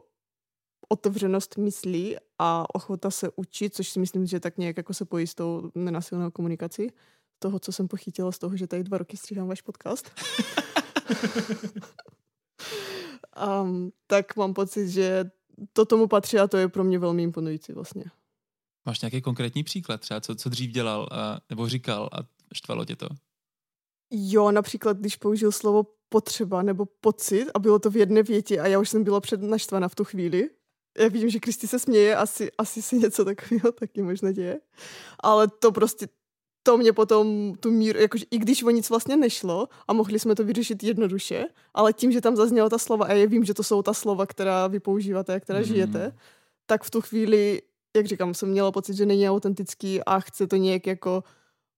[0.89, 5.27] otevřenost myslí a ochota se učit, což si myslím, že tak nějak jako se pojí
[5.27, 6.87] s tou nenasilnou komunikací.
[7.39, 10.11] Toho, co jsem pochytila z toho, že tady dva roky stříhám váš podcast.
[13.63, 15.31] um, tak mám pocit, že
[15.73, 18.03] to tomu patří a to je pro mě velmi imponující vlastně.
[18.85, 22.19] Máš nějaký konkrétní příklad třeba, co, co dřív dělal a, nebo říkal a
[22.53, 23.07] štvalo tě to?
[24.11, 28.67] Jo, například, když použil slovo potřeba nebo pocit a bylo to v jedné větě a
[28.67, 30.49] já už jsem byla před naštvaná v tu chvíli,
[30.97, 34.59] já vidím, že Kristi se směje, asi, asi si něco takového taky možná děje.
[35.19, 36.07] Ale to prostě,
[36.63, 40.35] to mě potom tu míru, jakože i když o nic vlastně nešlo a mohli jsme
[40.35, 43.63] to vyřešit jednoduše, ale tím, že tam zazněla ta slova, a já vím, že to
[43.63, 45.65] jsou ta slova, která vy používáte a která mm.
[45.65, 46.17] žijete,
[46.65, 47.61] tak v tu chvíli,
[47.95, 51.23] jak říkám, jsem měla pocit, že není autentický a chce to nějak jako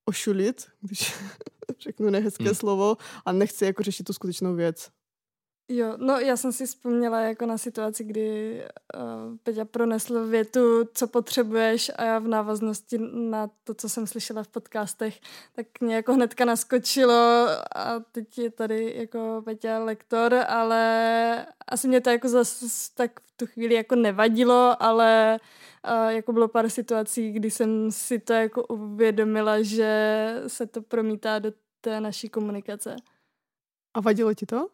[0.06, 1.16] ošulit, když
[1.80, 2.56] řeknu nehezké mm.
[2.56, 4.90] slovo a nechci jako řešit tu skutečnou věc.
[5.70, 8.62] Jo, no já jsem si vzpomněla jako na situaci, kdy
[8.96, 14.44] uh, Peťa pronesl větu, co potřebuješ a já v návaznosti na to, co jsem slyšela
[14.44, 15.20] v podcastech,
[15.54, 22.02] tak mě jako hnedka naskočilo a teď je tady jako Peťa lektor, ale asi mě
[22.02, 25.40] to jako zase tak v tu chvíli jako nevadilo, ale
[25.88, 31.40] uh, jako bylo pár situací, kdy jsem si to jako uvědomila, že se to promítá
[31.40, 31.52] do
[31.82, 32.96] té naší komunikace.
[33.94, 34.68] A vadilo ti to?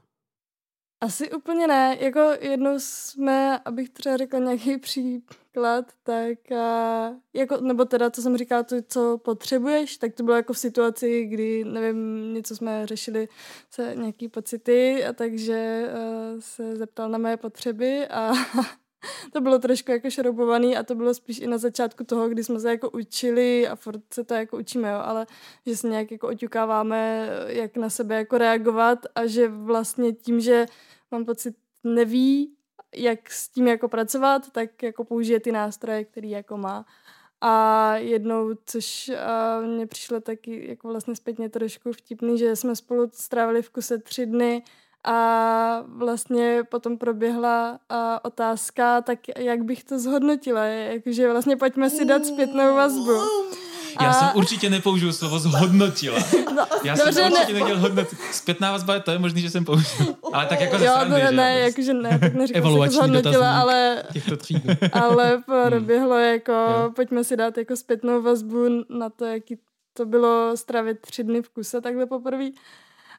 [1.01, 1.97] Asi úplně ne.
[1.99, 8.37] Jako jednou jsme, abych třeba řekla nějaký příklad, tak a, jako, nebo teda, co jsem
[8.37, 13.27] říkala, to, co potřebuješ, tak to bylo jako v situaci, kdy, nevím, něco jsme řešili,
[13.69, 18.31] se nějaký pocity, a takže uh, se zeptal na mé potřeby a
[19.33, 22.59] to bylo trošku jako šroubovaný a to bylo spíš i na začátku toho, kdy jsme
[22.59, 25.27] se jako učili a furt se to jako učíme, jo, ale
[25.65, 30.65] že se nějak jako oťukáváme, jak na sebe jako reagovat a že vlastně tím, že
[31.11, 32.55] mám pocit, neví,
[32.95, 36.85] jak s tím jako pracovat, tak jako použije ty nástroje, který jako má.
[37.41, 43.09] A jednou, což uh, mně přišlo taky jako vlastně zpětně trošku vtipný, že jsme spolu
[43.13, 44.63] strávili v kuse tři dny
[45.03, 52.05] a vlastně potom proběhla uh, otázka, tak jak bych to zhodnotila, jakože vlastně pojďme si
[52.05, 53.21] dát zpětnou vazbu.
[54.01, 54.13] Já a...
[54.13, 56.19] jsem určitě nepoužil slovo zhodnotila.
[56.55, 57.59] No, Já jsem dobře, určitě ne...
[57.59, 58.19] nedělal hodnotit.
[58.31, 60.15] Zpětná vazba, to je možný, že jsem použil.
[60.33, 64.03] Ale tak jako Jo, no, ne, ne, jakože ne, tak neříkám, že zhodnotila, ale...
[64.13, 64.69] Těchto třídů.
[64.91, 66.25] ale proběhlo hmm.
[66.25, 66.91] jako, jo.
[66.95, 69.57] pojďme si dát jako zpětnou vazbu na to, jaký
[69.93, 72.49] to bylo stravit tři dny v kuse takhle poprvé.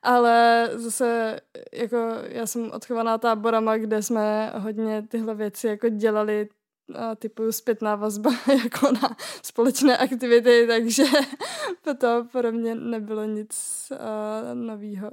[0.02, 1.40] Ale zase
[1.72, 1.96] jako
[2.28, 6.48] já jsem odchovaná táborama, kde jsme hodně tyhle věci jako dělali
[7.16, 8.30] typu zpětná vazba
[8.64, 11.04] jako na společné aktivity, takže
[11.98, 13.52] to pro mě nebylo nic
[13.90, 15.10] uh, novýho.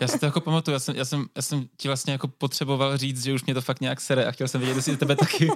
[0.00, 2.96] já si to jako pamatuju, já jsem, já, jsem, já jsem ti vlastně jako potřeboval
[2.96, 5.48] říct, že už mě to fakt nějak sere a chtěl jsem vědět, jestli tebe taky.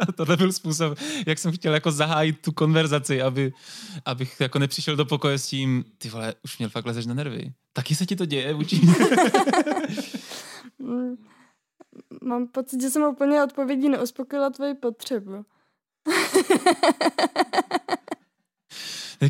[0.00, 3.52] a tohle byl způsob, jak jsem chtěl jako zahájit tu konverzaci, aby,
[4.04, 7.52] abych jako nepřišel do pokoje s tím, ty vole, už měl fakt lezeš na nervy.
[7.72, 8.80] Taky se ti to děje vůči
[12.22, 15.44] mám pocit, že jsem úplně odpovědí neuspokojila tvoji potřebu.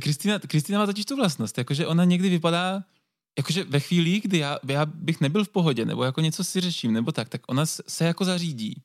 [0.01, 2.85] Kristýna, Kristýna má totiž tu vlastnost, jakože ona někdy vypadá,
[3.39, 6.93] jakože ve chvíli, kdy já, já bych nebyl v pohodě, nebo jako něco si řeším,
[6.93, 8.83] nebo tak, tak ona se jako zařídí.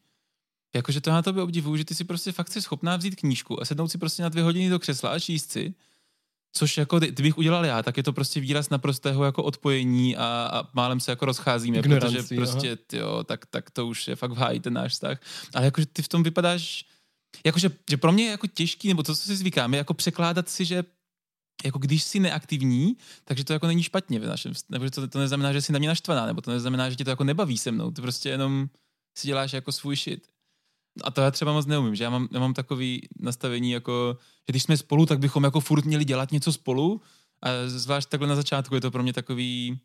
[0.76, 3.66] Jakože to na tobě obdivuju, že ty si prostě fakt jsi schopná vzít knížku a
[3.66, 5.74] sednout si prostě na dvě hodiny do křesla a číst si
[6.54, 10.68] Což jako kdybych udělal já, tak je to prostě výraz naprostého jako odpojení a, a
[10.74, 14.38] málem se jako rozcházíme, Ignorancí, protože prostě, jo, tak, tak to už je fakt v
[14.38, 15.20] háji ten náš vztah.
[15.54, 16.86] Ale jakože ty v tom vypadáš,
[17.45, 20.50] jakože že pro mě je jako těžký, nebo to, co si zvykám, je jako překládat
[20.50, 20.84] si, že
[21.66, 25.54] jako když jsi neaktivní, takže to jako není špatně v našem, nebo to, to neznamená,
[25.54, 27.91] že jsi na mě naštvaná, nebo to neznamená, že tě to jako nebaví se mnou,
[27.91, 28.70] ty prostě jenom
[29.18, 30.28] si děláš jako svůj shit
[31.04, 34.52] a to já třeba moc neumím, že já mám, já mám takový nastavení, jako, že
[34.52, 37.02] když jsme spolu, tak bychom jako furt měli dělat něco spolu
[37.41, 39.80] a zvlášť takhle na začátku je to pro mě takový,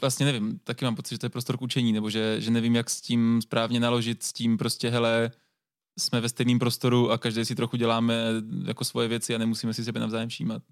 [0.00, 2.74] vlastně nevím, taky mám pocit, že to je prostor k učení, nebo že, že nevím,
[2.76, 5.30] jak s tím správně naložit, s tím prostě, hele,
[5.98, 8.24] jsme ve stejném prostoru a každý si trochu děláme
[8.64, 10.62] jako svoje věci a nemusíme si sebe navzájem všímat.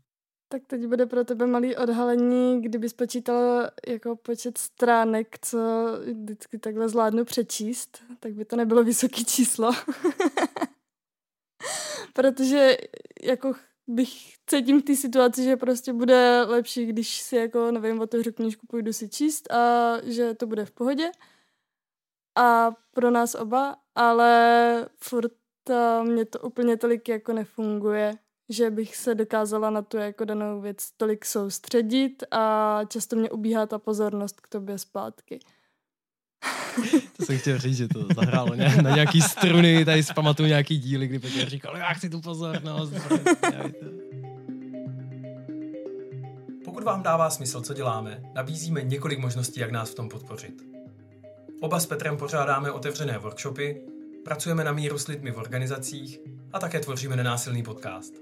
[0.49, 5.59] Tak teď bude pro tebe malý odhalení, kdyby spočítal jako počet stránek, co
[6.05, 9.73] vždycky takhle zvládnu přečíst, tak by to nebylo vysoké číslo.
[12.13, 12.77] Protože
[13.23, 13.53] jako
[13.87, 18.67] bych cítím v té situaci, že prostě bude lepší, když si jako, nevím, otevřu knížku,
[18.67, 21.11] půjdu si číst a že to bude v pohodě.
[22.37, 25.33] A pro nás oba, ale furt
[26.03, 28.19] mě to úplně tolik jako nefunguje
[28.49, 33.67] že bych se dokázala na tu jako danou věc tolik soustředit a často mě ubíhá
[33.67, 35.41] ta pozornost k tobě zpátky.
[37.17, 40.79] to jsem chtěl říct, že to zahrálo ně, na nějaký struny, tady si pamatuju nějaký
[40.79, 42.93] díly, kdy Petr říkal, já chci tu pozornost.
[46.65, 50.63] Pokud vám dává smysl, co děláme, nabízíme několik možností, jak nás v tom podpořit.
[51.61, 53.94] Oba s Petrem pořádáme otevřené workshopy,
[54.25, 56.21] pracujeme na míru s lidmi v organizacích
[56.53, 58.15] a také tvoříme nenásilný podcast.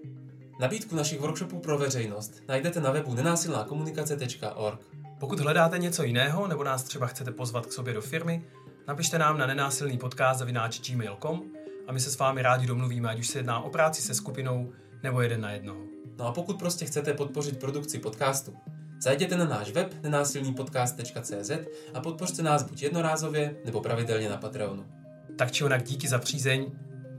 [0.61, 4.80] Nabídku našich workshopů pro veřejnost najdete na webu nenásilnákomunikace.org.
[5.20, 8.44] Pokud hledáte něco jiného nebo nás třeba chcete pozvat k sobě do firmy,
[8.88, 11.42] napište nám na nenásilný podcast zavináč gmail.com
[11.86, 14.72] a my se s vámi rádi domluvíme, ať už se jedná o práci se skupinou,
[15.03, 15.80] nebo jeden na jednoho.
[16.18, 18.57] No a pokud prostě chcete podpořit produkci podcastu,
[19.00, 21.50] zajděte na náš web nenásilnýpodcast.cz
[21.94, 25.01] a podpořte nás buď jednorázově, nebo pravidelně na Patreonu.
[25.39, 26.72] Tak či onak díky za přízeň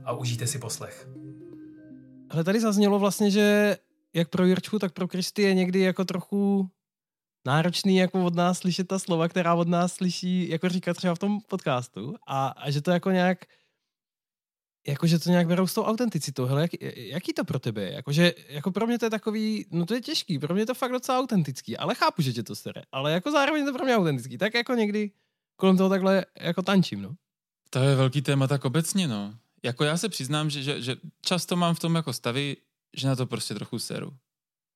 [0.04, 1.08] a užijte si poslech.
[2.30, 3.76] Ale tady zaznělo vlastně, že
[4.14, 6.70] jak pro Jirčku, tak pro Kristy je někdy jako trochu
[7.46, 11.18] náročný jako od nás slyšet ta slova, která od nás slyší, jako říká třeba v
[11.18, 13.38] tom podcastu a, a že to jako nějak
[14.86, 16.44] jako, že to nějak berou s tou autenticitou.
[16.44, 17.92] Hele, jak, jaký to pro tebe je?
[17.92, 20.74] Jako, že, jako pro mě to je takový, no to je těžký, pro mě to
[20.74, 22.82] fakt docela autentický, ale chápu, že tě to sere.
[22.92, 24.38] Ale jako zároveň je to pro mě autentický.
[24.38, 25.10] Tak jako někdy
[25.56, 27.14] kolem toho takhle jako tančím, no.
[27.70, 29.34] To je velký téma tak obecně, no.
[29.62, 32.56] Jako já se přiznám, že, že, že často mám v tom jako stavy,
[32.96, 34.16] že na to prostě trochu seru.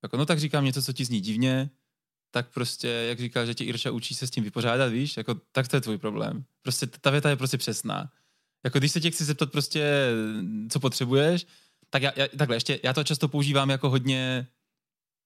[0.03, 1.71] Jako, no tak říkám něco, co ti zní divně,
[2.31, 5.69] tak prostě, jak říkal, že tě Irša učí se s tím vypořádat, víš, jako, tak
[5.69, 6.45] to je tvůj problém.
[6.63, 8.13] Prostě ta věta je prostě přesná.
[8.65, 10.11] Jako když se tě chci zeptat prostě,
[10.71, 11.47] co potřebuješ,
[11.91, 14.47] tak já, já takhle ještě, já to často používám jako hodně,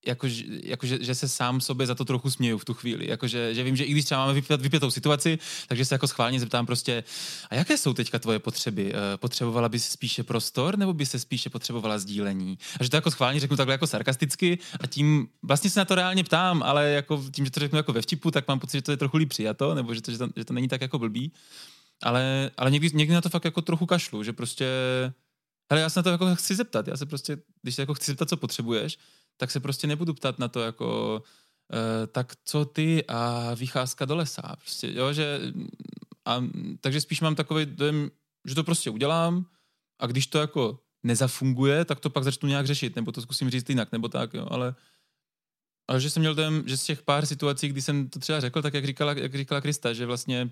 [0.06, 0.26] jako,
[0.64, 3.10] jako že, že, se sám sobě za to trochu směju v tu chvíli.
[3.10, 5.38] Jako, že, že vím, že i když třeba máme vypět, vypětou situaci,
[5.68, 7.04] takže se jako schválně zeptám prostě,
[7.50, 8.92] a jaké jsou teďka tvoje potřeby?
[8.94, 12.58] Eh, potřebovala bys spíše prostor, nebo by se spíše potřebovala sdílení?
[12.80, 15.94] A že to jako schválně řeknu takhle jako sarkasticky a tím vlastně se na to
[15.94, 18.82] reálně ptám, ale jako tím, že to řeknu jako ve vtipu, tak mám pocit, že
[18.82, 20.98] to je trochu líp přijato, nebo že to, že to, že to není tak jako
[20.98, 21.32] blbý.
[22.02, 24.66] Ale, ale někdy, někdy na to fakt jako trochu kašlu, že prostě
[25.70, 28.10] hele, já se na to jako chci zeptat, já se prostě, když se jako chci
[28.10, 28.98] zeptat, co potřebuješ,
[29.42, 31.22] tak se prostě nebudu ptat na to jako
[31.72, 35.40] uh, tak co ty a vycházka do lesa, prostě, jo, že
[36.24, 36.44] a,
[36.80, 38.10] takže spíš mám takový dojem,
[38.48, 39.46] že to prostě udělám
[39.98, 43.68] a když to jako nezafunguje, tak to pak začnu nějak řešit, nebo to zkusím říct
[43.68, 44.74] jinak, nebo tak, jo, ale
[45.88, 48.62] ale že jsem měl dojem, že z těch pár situací, kdy jsem to třeba řekl,
[48.62, 50.50] tak jak říkala, jak říkala Krista, že vlastně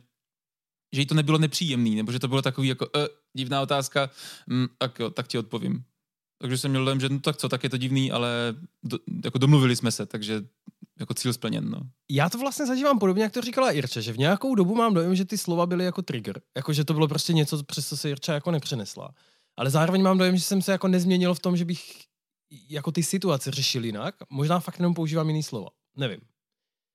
[0.92, 4.10] že jí to nebylo nepříjemný, nebo že to bylo takový jako uh, divná otázka,
[4.46, 5.84] mm, tak jo, tak ti odpovím.
[6.40, 9.38] Takže jsem měl dojem, že no tak co, tak je to divný, ale do, jako
[9.38, 10.42] domluvili jsme se, takže
[11.00, 11.80] jako cíl splněn, no.
[12.10, 15.16] Já to vlastně zažívám podobně, jak to říkala Irče, že v nějakou dobu mám dojem,
[15.16, 16.40] že ty slova byly jako trigger.
[16.56, 19.14] Jako, že to bylo prostě něco, přes co se Irča jako nepřenesla.
[19.56, 22.04] Ale zároveň mám dojem, že jsem se jako nezměnil v tom, že bych
[22.68, 24.14] jako ty situace řešil jinak.
[24.30, 25.68] Možná fakt jenom používám jiný slova.
[25.96, 26.20] Nevím.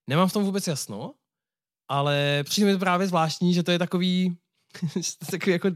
[0.10, 1.14] Nemám v tom vůbec jasno,
[1.88, 4.38] ale přijde mi to právě zvláštní, že to je takový,
[5.32, 5.70] takový jako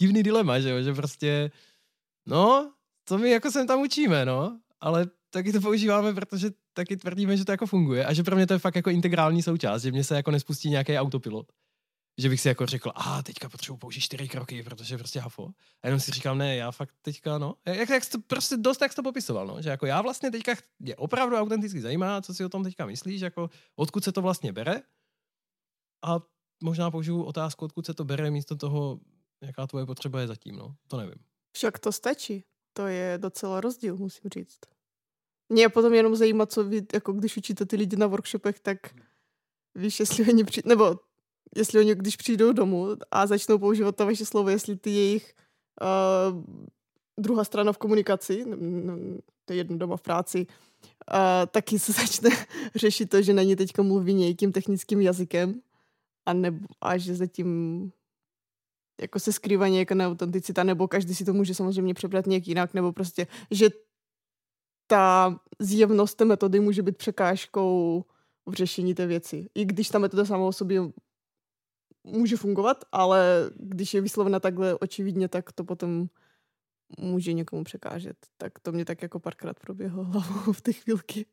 [0.00, 0.82] divný dilema, že jo?
[0.82, 1.50] že prostě,
[2.26, 2.72] no,
[3.08, 7.44] co my jako sem tam učíme, no, ale taky to používáme, protože taky tvrdíme, že
[7.44, 10.04] to jako funguje a že pro mě to je fakt jako integrální součást, že mě
[10.04, 11.52] se jako nespustí nějaký autopilot.
[12.20, 15.48] Že bych si jako řekl, a teďka potřebuji použít čtyři kroky, protože prostě hafo.
[15.82, 18.94] A jenom si říkám, ne, já fakt teďka, no, jak, jak to prostě dost, jak
[18.94, 22.48] to popisoval, no, že jako já vlastně teďka je opravdu autenticky zajímá, co si o
[22.48, 24.82] tom teďka myslíš, jako odkud se to vlastně bere
[26.04, 26.20] a
[26.62, 29.00] možná použiju otázku, odkud se to bere místo toho,
[29.42, 31.18] jaká tvoje potřeba je zatím, no, to nevím.
[31.52, 32.44] Však to stačí.
[32.78, 34.58] To je docela rozdíl, musím říct.
[35.48, 38.78] Mě potom jenom zajímá, co vy, jako když učíte ty lidi na workshopech, tak
[39.74, 40.96] víš, jestli oni při, nebo
[41.56, 45.34] jestli oni, když přijdou domů a začnou používat to vaše slovo, jestli ty jejich
[45.82, 46.44] uh,
[47.18, 48.44] druhá strana v komunikaci,
[49.44, 52.30] to je jedno doma v práci, uh, taky se začne
[52.74, 55.60] řešit to, že na ně teďka mluví nějakým technickým jazykem
[56.26, 57.92] a, nebo, a že zatím
[59.00, 62.92] jako se skrývá nějaká neautenticita, nebo každý si to může samozřejmě přebrat nějak jinak, nebo
[62.92, 63.68] prostě, že
[64.86, 68.04] ta zjevnost té metody může být překážkou
[68.46, 69.48] v řešení té věci.
[69.54, 70.80] I když ta metoda sama o sobě
[72.04, 76.08] může fungovat, ale když je vyslovena takhle očividně, tak to potom
[76.98, 78.16] může někomu překážet.
[78.36, 81.26] Tak to mě tak jako párkrát proběhlo hlavou v té chvílky.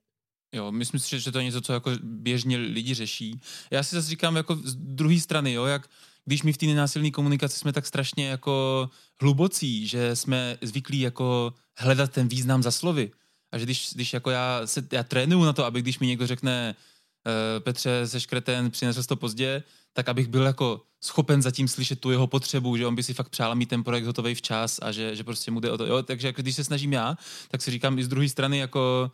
[0.56, 3.42] Jo, myslím si, že to je něco, co jako běžně lidi řeší.
[3.72, 5.90] Já si zase říkám jako z druhé strany, jo, jak
[6.26, 8.90] když my v té nenásilné komunikaci jsme tak strašně jako
[9.22, 13.12] hlubocí, že jsme zvyklí jako hledat ten význam za slovy.
[13.52, 16.28] A že když, když jako já, se, já trénuju na to, aby když mi někdo
[16.28, 19.64] řekne uh, Petře, se škreten, přinesl to pozdě,
[19.94, 23.30] tak abych byl jako schopen zatím slyšet tu jeho potřebu, že on by si fakt
[23.30, 25.86] přál mít ten projekt hotový včas a že, že prostě mu jde o to.
[25.86, 26.04] Jo?
[26.04, 27.18] Takže jako když se snažím já,
[27.48, 29.12] tak si říkám i z druhé strany jako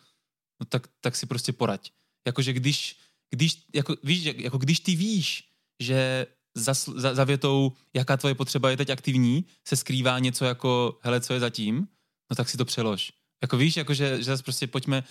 [0.59, 1.91] no tak, tak si prostě poraď.
[2.27, 2.95] Jakože když,
[3.29, 5.43] když, jako, víš, jako když ty víš,
[5.79, 10.99] že za, za, za větou, jaká tvoje potřeba je teď aktivní, se skrývá něco jako,
[11.01, 11.87] hele, co je zatím,
[12.29, 13.11] no tak si to přelož.
[13.41, 15.03] Jako víš, jako že, že zase prostě pojďme,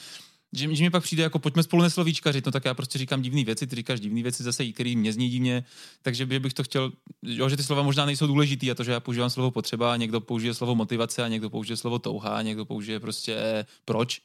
[0.53, 3.45] že, že mi pak přijde jako pojďme spolu neslovíčkařit, no tak já prostě říkám divné
[3.45, 5.65] věci, ty říkáš divné věci zase, který mě zní divně,
[6.03, 9.01] takže bych to chtěl, jo, že ty slova možná nejsou důležitý a to, že já
[9.01, 13.67] používám slovo potřeba, někdo použije slovo motivace a někdo použije slovo touha, někdo použije prostě
[13.85, 14.21] proč,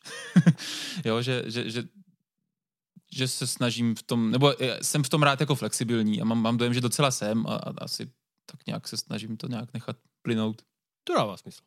[1.05, 1.83] jo, že, že, že
[3.15, 6.57] že se snažím v tom, nebo jsem v tom rád jako flexibilní a mám, mám
[6.57, 8.11] dojem, že docela jsem a, a asi
[8.45, 10.61] tak nějak se snažím to nějak nechat plynout.
[11.03, 11.61] To dává smysl.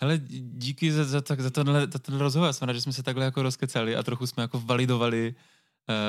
[0.00, 2.52] Hele, díky za, za, za, tenhle, za tenhle rozhovor.
[2.52, 5.34] Jsem rád, že jsme se takhle jako rozkecali a trochu jsme jako validovali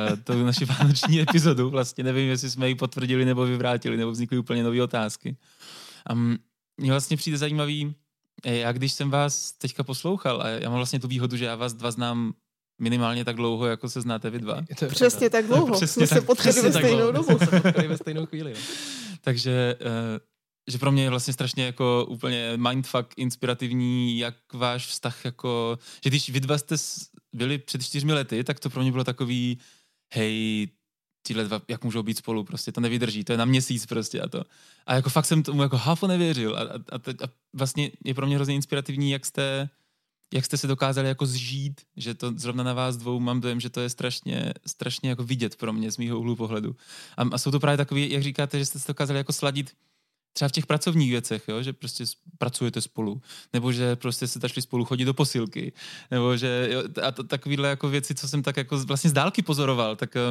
[0.09, 1.69] uh, tu naši vánoční epizodu.
[1.69, 5.37] Vlastně nevím, jestli jsme ji potvrdili nebo vyvrátili, nebo vznikly úplně nové otázky.
[6.11, 6.37] Um,
[6.77, 7.95] mně vlastně přijde zajímavý,
[8.45, 11.73] já když jsem vás teďka poslouchal, a já mám vlastně tu výhodu, že já vás
[11.73, 12.33] dva znám
[12.79, 14.61] minimálně tak dlouho, jako se znáte vy dva.
[14.87, 15.75] Přesně tak dlouho.
[15.75, 17.39] Přesně jsme tak, se potkali ve stejnou dobu.
[17.87, 18.51] ve stejnou chvíli.
[18.51, 18.57] Jo.
[19.21, 20.19] Takže uh,
[20.67, 26.09] že pro mě je vlastně strašně jako úplně mindfuck inspirativní, jak váš vztah jako, že
[26.09, 26.75] když vy dva jste
[27.33, 29.57] byli před čtyřmi lety, tak to pro mě bylo takový,
[30.13, 30.67] hej,
[31.27, 34.27] tyhle dva, jak můžou být spolu, prostě to nevydrží, to je na měsíc prostě a
[34.27, 34.43] to.
[34.85, 38.27] A jako fakt jsem tomu jako hafo nevěřil a, a, a, a vlastně je pro
[38.27, 39.69] mě hrozně inspirativní, jak jste,
[40.33, 43.69] jak jste se dokázali jako zžít, že to zrovna na vás dvou mám dojem, že
[43.69, 46.75] to je strašně, strašně jako vidět pro mě z mýho úhlu pohledu.
[47.17, 49.71] A, a jsou to právě takový, jak říkáte, že jste se dokázali jako sladit
[50.33, 52.03] třeba v těch pracovních věcech, jo, že prostě
[52.37, 53.21] pracujete spolu,
[53.53, 55.73] nebo že prostě se tašli spolu chodit do posilky,
[56.11, 59.41] nebo že jo, a to, takovýhle jako věci, co jsem tak jako vlastně z dálky
[59.41, 60.21] pozoroval, tak eh,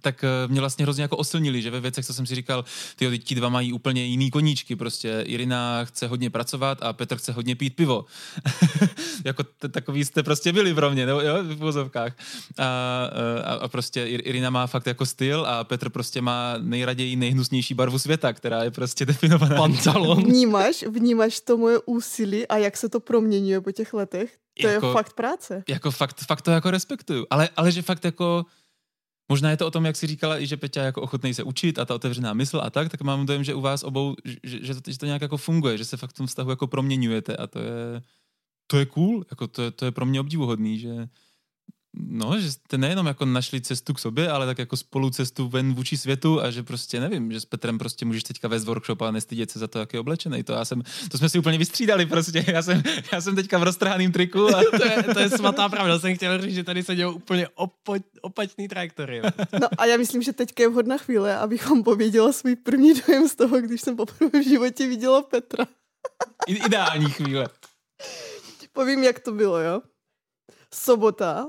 [0.00, 2.64] tak eh, mě vlastně hrozně jako osilnili, že ve věcech, co jsem si říkal,
[2.96, 7.32] ty ti dva mají úplně jiný koníčky, prostě Irina chce hodně pracovat a Petr chce
[7.32, 8.04] hodně pít pivo.
[9.24, 12.12] jako t- takový jste prostě byli pro mě, nebo, jo, v vozovkách.
[12.58, 12.64] A,
[13.44, 17.98] a, a, prostě Irina má fakt jako styl a Petr prostě má nejraději nejhnusnější barvu
[17.98, 19.56] světa, která je prostě definovaná.
[19.56, 20.24] Pantalon.
[20.24, 24.36] Vnímáš, vnímáš to moje úsilí a jak se to proměňuje po těch letech?
[24.60, 25.64] To jako, je fakt práce.
[25.68, 27.26] Jako fakt, fakt to jako respektuju.
[27.30, 28.44] Ale, ale že fakt jako
[29.28, 31.78] Možná je to o tom, jak si říkala, i že Peťa jako ochotný se učit
[31.78, 34.74] a ta otevřená mysl a tak, tak mám dojem, že u vás obou, že, že,
[34.74, 37.46] to, že to nějak jako funguje, že se fakt v tom vztahu jako proměňujete a
[37.46, 38.02] to je,
[38.66, 41.08] to je cool, jako to, je, to je pro mě obdivuhodný, že,
[41.96, 45.74] no, že jste nejenom jako našli cestu k sobě, ale tak jako spolu cestu ven
[45.74, 49.10] vůči světu a že prostě nevím, že s Petrem prostě můžeš teďka vést workshop a
[49.10, 50.42] nestydět se za to, jak je oblečený.
[50.42, 52.44] To já jsem, to jsme si úplně vystřídali prostě.
[52.48, 52.82] Já jsem,
[53.12, 54.56] já jsem teďka v roztrhaném triku.
[54.56, 54.62] A...
[54.78, 55.98] to, je, to je svatá pravda.
[55.98, 59.22] Jsem chtěl říct, že tady se dělou úplně opo, opačný trajektory.
[59.60, 63.34] No a já myslím, že teďka je vhodná chvíle, abychom pověděla svůj první dojem z
[63.34, 65.66] toho, když jsem poprvé v životě viděla Petra.
[66.46, 67.48] Ideální chvíle.
[68.72, 69.82] Povím, jak to bylo, jo?
[70.74, 71.46] Sobota,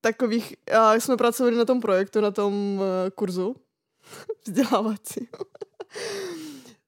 [0.00, 3.56] takových, a jsme pracovali na tom projektu, na tom uh, kurzu
[4.46, 5.28] vzdělávací.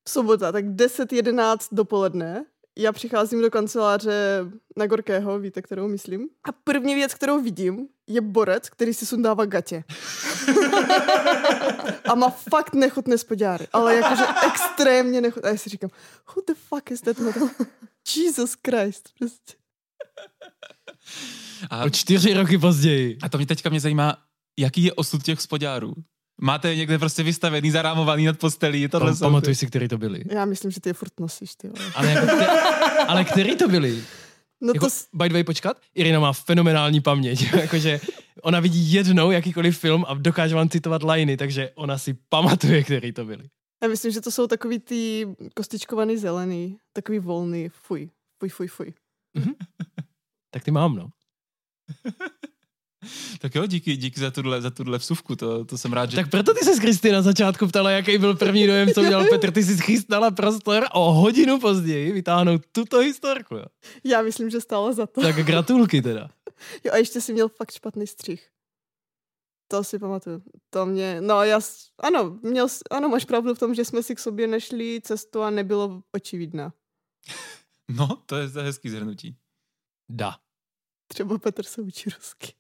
[0.09, 2.45] Sobota, tak 10-11 dopoledne.
[2.77, 4.45] Já přicházím do kanceláře
[4.77, 6.29] na Gorkého, víte, kterou myslím.
[6.45, 9.85] A první věc, kterou vidím, je borec, který si sundává gatě.
[12.11, 15.49] a má fakt nechutné spodňáry, ale jakože extrémně nechutné.
[15.49, 15.91] A já si říkám,
[16.35, 17.17] who the fuck is that?
[18.17, 19.55] Jesus Christ, prostě.
[21.71, 23.19] A o čtyři roky později.
[23.23, 24.17] A to mě teďka mě zajímá,
[24.59, 25.95] jaký je osud těch spodárů.
[26.41, 28.89] Máte je někde prostě vystavený, zarámovaný nad postelí?
[28.89, 30.25] Tohle Pam, pamatuj si, který to byli.
[30.31, 31.71] Já myslím, že ty je furt nosíš, ty.
[31.95, 32.49] Ale, jako, kter,
[33.09, 34.05] ale který to byli?
[34.61, 34.93] No jako, to...
[35.13, 37.53] By the way, počkat, Irina má fenomenální paměť.
[37.61, 38.01] Jakože
[38.43, 43.13] ona vidí jednou jakýkoliv film a dokáže vám citovat liney, takže ona si pamatuje, který
[43.13, 43.45] to byli.
[43.83, 48.93] Já myslím, že to jsou takový ty kostičkovaný zelený, takový volný, fuj, fuj, fuj, fuj.
[49.37, 49.53] Mhm.
[50.51, 51.09] tak ty mám, no.
[53.41, 56.17] tak jo, díky, díky za tuhle, za tuhle vsuvku, to, to jsem rád, že...
[56.17, 59.51] Tak proto ty se Kristy na začátku ptala, jaký byl první dojem, co měl Petr,
[59.51, 63.65] ty jsi schystala prostor o hodinu později vytáhnout tuto historku, jo.
[64.05, 65.21] Já myslím, že stála za to.
[65.21, 66.29] Tak gratulky teda.
[66.85, 68.49] jo a ještě si měl fakt špatný střih.
[69.69, 70.43] To si pamatuju.
[70.71, 71.61] To mě, no já,
[71.99, 75.51] ano, měl, ano, máš pravdu v tom, že jsme si k sobě nešli cestu a
[75.51, 76.73] nebylo očividná.
[77.89, 79.37] No, to je hezký zhrnutí.
[80.09, 80.42] Da.
[81.13, 82.53] Třeba Petr se učí rusky.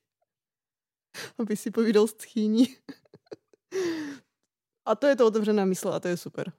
[1.38, 2.68] Aby si povídal s tchýní.
[4.84, 6.52] a to je to otevřená mysl a to je super.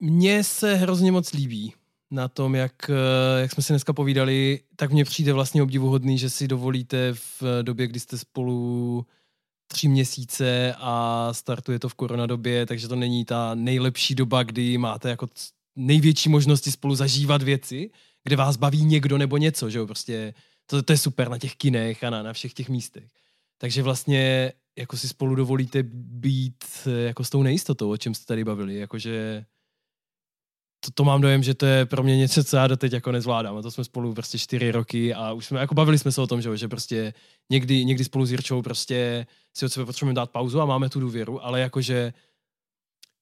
[0.00, 1.74] Mně se hrozně moc líbí
[2.10, 6.30] na tom, jak, eh, jak jsme si dneska povídali, tak mně přijde vlastně obdivuhodný, že
[6.30, 9.06] si dovolíte v době, kdy jste spolu
[9.66, 15.10] tři měsíce a startuje to v koronadobě, takže to není ta nejlepší doba, kdy máte
[15.10, 15.26] jako
[15.76, 17.90] největší možnosti spolu zažívat věci,
[18.24, 20.34] kde vás baví někdo nebo něco, že jo, prostě
[20.70, 23.10] to, to je super na těch kinech a na, na všech těch místech.
[23.58, 28.26] Takže vlastně jako si spolu dovolíte být eh, jako s tou nejistotou, o čem jste
[28.26, 29.44] tady bavili, jakože
[30.84, 33.56] to, to mám dojem, že to je pro mě něco, co já doteď jako nezvládám.
[33.56, 36.26] A to jsme spolu prostě čtyři roky a už jsme, jako bavili jsme se o
[36.26, 37.14] tom, že, že prostě
[37.50, 41.00] někdy, někdy spolu s Jirčou prostě si od sebe potřebujeme dát pauzu a máme tu
[41.00, 42.12] důvěru, ale jakože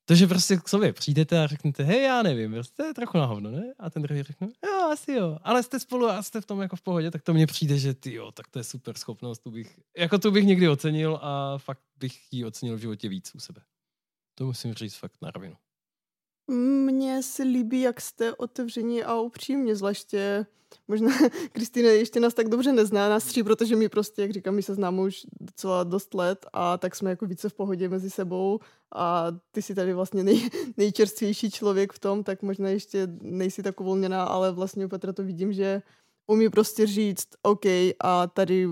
[0.09, 3.51] to, že prostě k sobě přijdete a řeknete, hej, já nevím, je trochu na hovno,
[3.51, 3.73] ne?
[3.79, 6.77] A ten druhý řekne, jo, asi jo, ale jste spolu a jste v tom jako
[6.77, 9.51] v pohodě, tak to mně přijde, že ty jo, tak to je super schopnost, tu
[9.51, 13.41] bych, jako tu bych někdy ocenil a fakt bych ji ocenil v životě víc u
[13.41, 13.61] sebe.
[14.35, 15.57] To musím říct fakt na rovinu.
[16.49, 20.47] Mně se líbí, jak jste otevření a upřímně, zvláště
[20.89, 21.11] možná
[21.53, 24.75] Kristýna ještě nás tak dobře nezná, nás tři, protože my prostě, jak říkám, my se
[24.75, 28.61] známe už docela dost let a tak jsme jako více v pohodě mezi sebou
[28.95, 33.81] a ty jsi tady vlastně nej, nejčerstvější člověk v tom, tak možná ještě nejsi tak
[33.81, 35.83] uvolněná, ale vlastně u Petra to vidím, že
[36.27, 37.65] umí prostě říct, OK,
[38.01, 38.69] a tady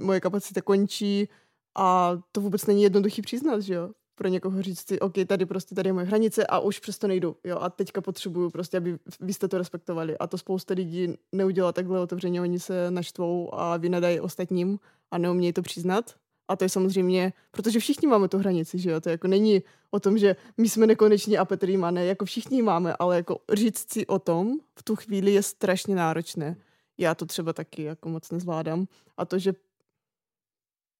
[0.00, 1.28] moje kapacita končí
[1.74, 3.90] a to vůbec není jednoduchý přiznat, že jo?
[4.16, 7.36] Pro někoho říct si, OK, tady prostě tady je moje hranice a už přesto nejdu,
[7.44, 11.72] jo, a teďka potřebuju prostě, aby vy jste to respektovali a to spousta lidí neudělá
[11.72, 14.78] takhle otevřeně, oni se naštvou a vynadají ostatním
[15.10, 16.14] a neumějí to přiznat
[16.48, 20.00] a to je samozřejmě, protože všichni máme tu hranici, že jo, to jako není o
[20.00, 23.92] tom, že my jsme nekoneční a Petr má ne, jako všichni máme, ale jako říct
[23.92, 26.56] si o tom v tu chvíli je strašně náročné.
[26.98, 28.86] Já to třeba taky jako moc nezvládám
[29.16, 29.52] a to, že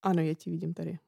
[0.03, 0.99] ano, je ti vidím tady.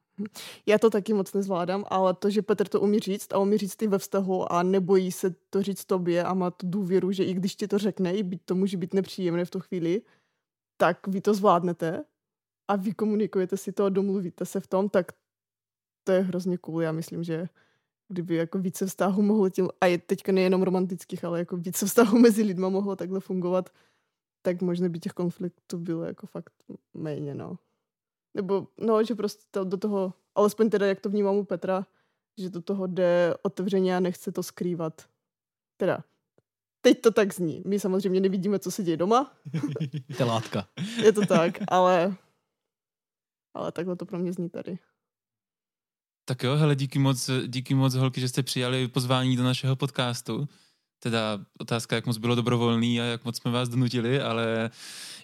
[0.67, 3.83] Já to taky moc nezvládám, ale to, že Petr to umí říct a umí říct
[3.83, 7.35] i ve vztahu a nebojí se to říct tobě a má tu důvěru, že i
[7.35, 10.03] když ti to řekne, i byť to může být nepříjemné v tu chvíli,
[10.77, 12.05] tak vy to zvládnete
[12.69, 15.13] a vy komunikujete si to a domluvíte se v tom, tak
[16.05, 16.83] to je hrozně cool.
[16.83, 17.49] Já myslím, že
[18.09, 22.19] kdyby jako více vztahů mohlo tím, a je teďka nejenom romantických, ale jako více vztahů
[22.19, 23.71] mezi lidma mohlo takhle fungovat,
[24.43, 26.53] tak možná by těch konfliktů bylo jako fakt
[26.95, 27.59] méně, no.
[28.35, 31.87] Nebo, no, že prostě to, do toho, alespoň teda, jak to vnímám u Petra,
[32.39, 35.09] že do toho jde otevřeně a nechce to skrývat.
[35.77, 36.05] Teda,
[36.81, 37.63] teď to tak zní.
[37.67, 39.33] My samozřejmě nevidíme, co se děje doma.
[40.19, 40.69] To látka.
[41.05, 42.17] Je to tak, ale,
[43.55, 44.79] ale takhle to pro mě zní tady.
[46.25, 50.49] Tak jo, hele, díky moc, díky moc holky, že jste přijali pozvání do našeho podcastu.
[51.01, 54.71] Teda otázka, jak moc bylo dobrovolný a jak moc jsme vás donutili, ale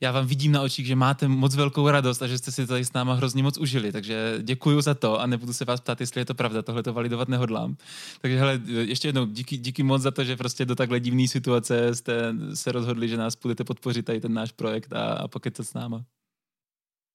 [0.01, 2.85] já vám vidím na očích, že máte moc velkou radost a že jste si tady
[2.85, 6.21] s náma hrozně moc užili, takže děkuji za to a nebudu se vás ptát, jestli
[6.21, 7.77] je to pravda, tohle to validovat nehodlám.
[8.21, 11.95] Takže hele, ještě jednou díky, díky moc za to, že prostě do takhle divné situace
[11.95, 15.75] jste se rozhodli, že nás budete podpořit tady ten náš projekt a, a pokecat s
[15.75, 16.05] náma.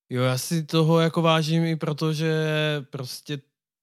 [0.10, 2.34] Jo, já si toho jako vážím i proto, že
[2.90, 3.42] prostě,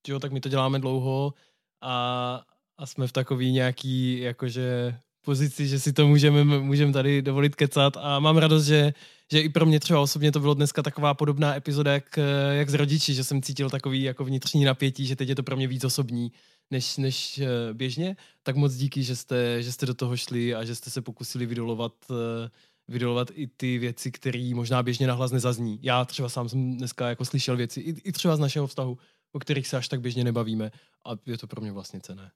[0.09, 1.35] jo, tak my to děláme dlouho
[1.83, 2.43] a,
[2.79, 7.97] a jsme v takový nějaký, jakože pozici, že si to můžeme, můžeme tady dovolit kecat
[7.97, 8.95] a mám radost, že,
[9.33, 12.18] že i pro mě třeba osobně to bylo dneska taková podobná epizoda jak,
[12.53, 15.57] jak z rodiči, že jsem cítil takový jako vnitřní napětí, že teď je to pro
[15.57, 16.33] mě víc osobní
[16.70, 20.64] než, než eh, běžně, tak moc díky, že jste, že jste do toho šli a
[20.64, 22.51] že jste se pokusili vydolovat, eh,
[22.89, 25.79] vydolovat i ty věci, které možná běžně nahlas nezazní.
[25.83, 28.99] Já třeba sám jsem dneska jako slyšel věci, i, i třeba z našeho vztahu,
[29.33, 30.70] o kterých se až tak běžně nebavíme
[31.07, 32.31] a je to pro mě vlastně cené.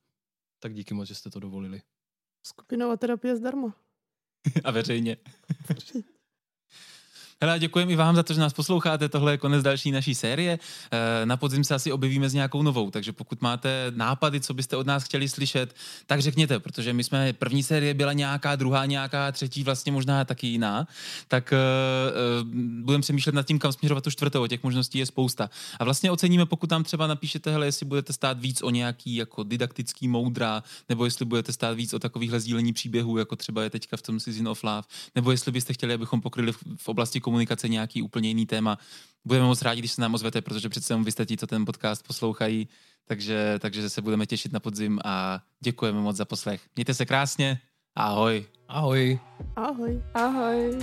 [0.61, 1.82] Tak díky moc, že jste to dovolili.
[2.46, 3.76] Skupinová terapie zdarma.
[4.64, 5.16] A veřejně.
[7.43, 9.09] Hele, děkujeme i vám za to, že nás posloucháte.
[9.09, 10.59] Tohle je konec další naší série.
[10.91, 14.76] Eh, na podzim se asi objevíme s nějakou novou, takže pokud máte nápady, co byste
[14.76, 15.74] od nás chtěli slyšet,
[16.07, 20.47] tak řekněte, protože my jsme, první série byla nějaká, druhá nějaká, třetí vlastně možná taky
[20.47, 20.86] jiná,
[21.28, 22.49] tak uh,
[22.82, 24.47] budeme přemýšlet nad tím, kam směřovat tu čtvrtou.
[24.47, 25.51] Těch možností je spousta.
[25.78, 29.43] A vlastně oceníme, pokud tam třeba napíšete, hele, jestli budete stát víc o nějaký jako
[29.43, 33.97] didaktický moudra, nebo jestli budete stát víc o takovýchhle sdílení příběhů, jako třeba je teďka
[33.97, 34.82] v tom Season of Love,
[35.14, 38.78] nebo jestli byste chtěli, abychom pokryli v oblasti komunikace nějaký úplně jiný téma.
[39.24, 42.07] Budeme moc rádi, když se nám ozvete, protože přece vy jste ti, co ten podcast
[42.07, 42.68] poslouchají,
[43.05, 46.61] takže, takže se budeme těšit na podzim a děkujeme moc za poslech.
[46.76, 47.61] Mějte se krásně,
[47.95, 48.47] ahoj.
[48.68, 49.18] Ahoj.
[49.57, 50.03] Ahoj.
[50.14, 50.78] Ahoj.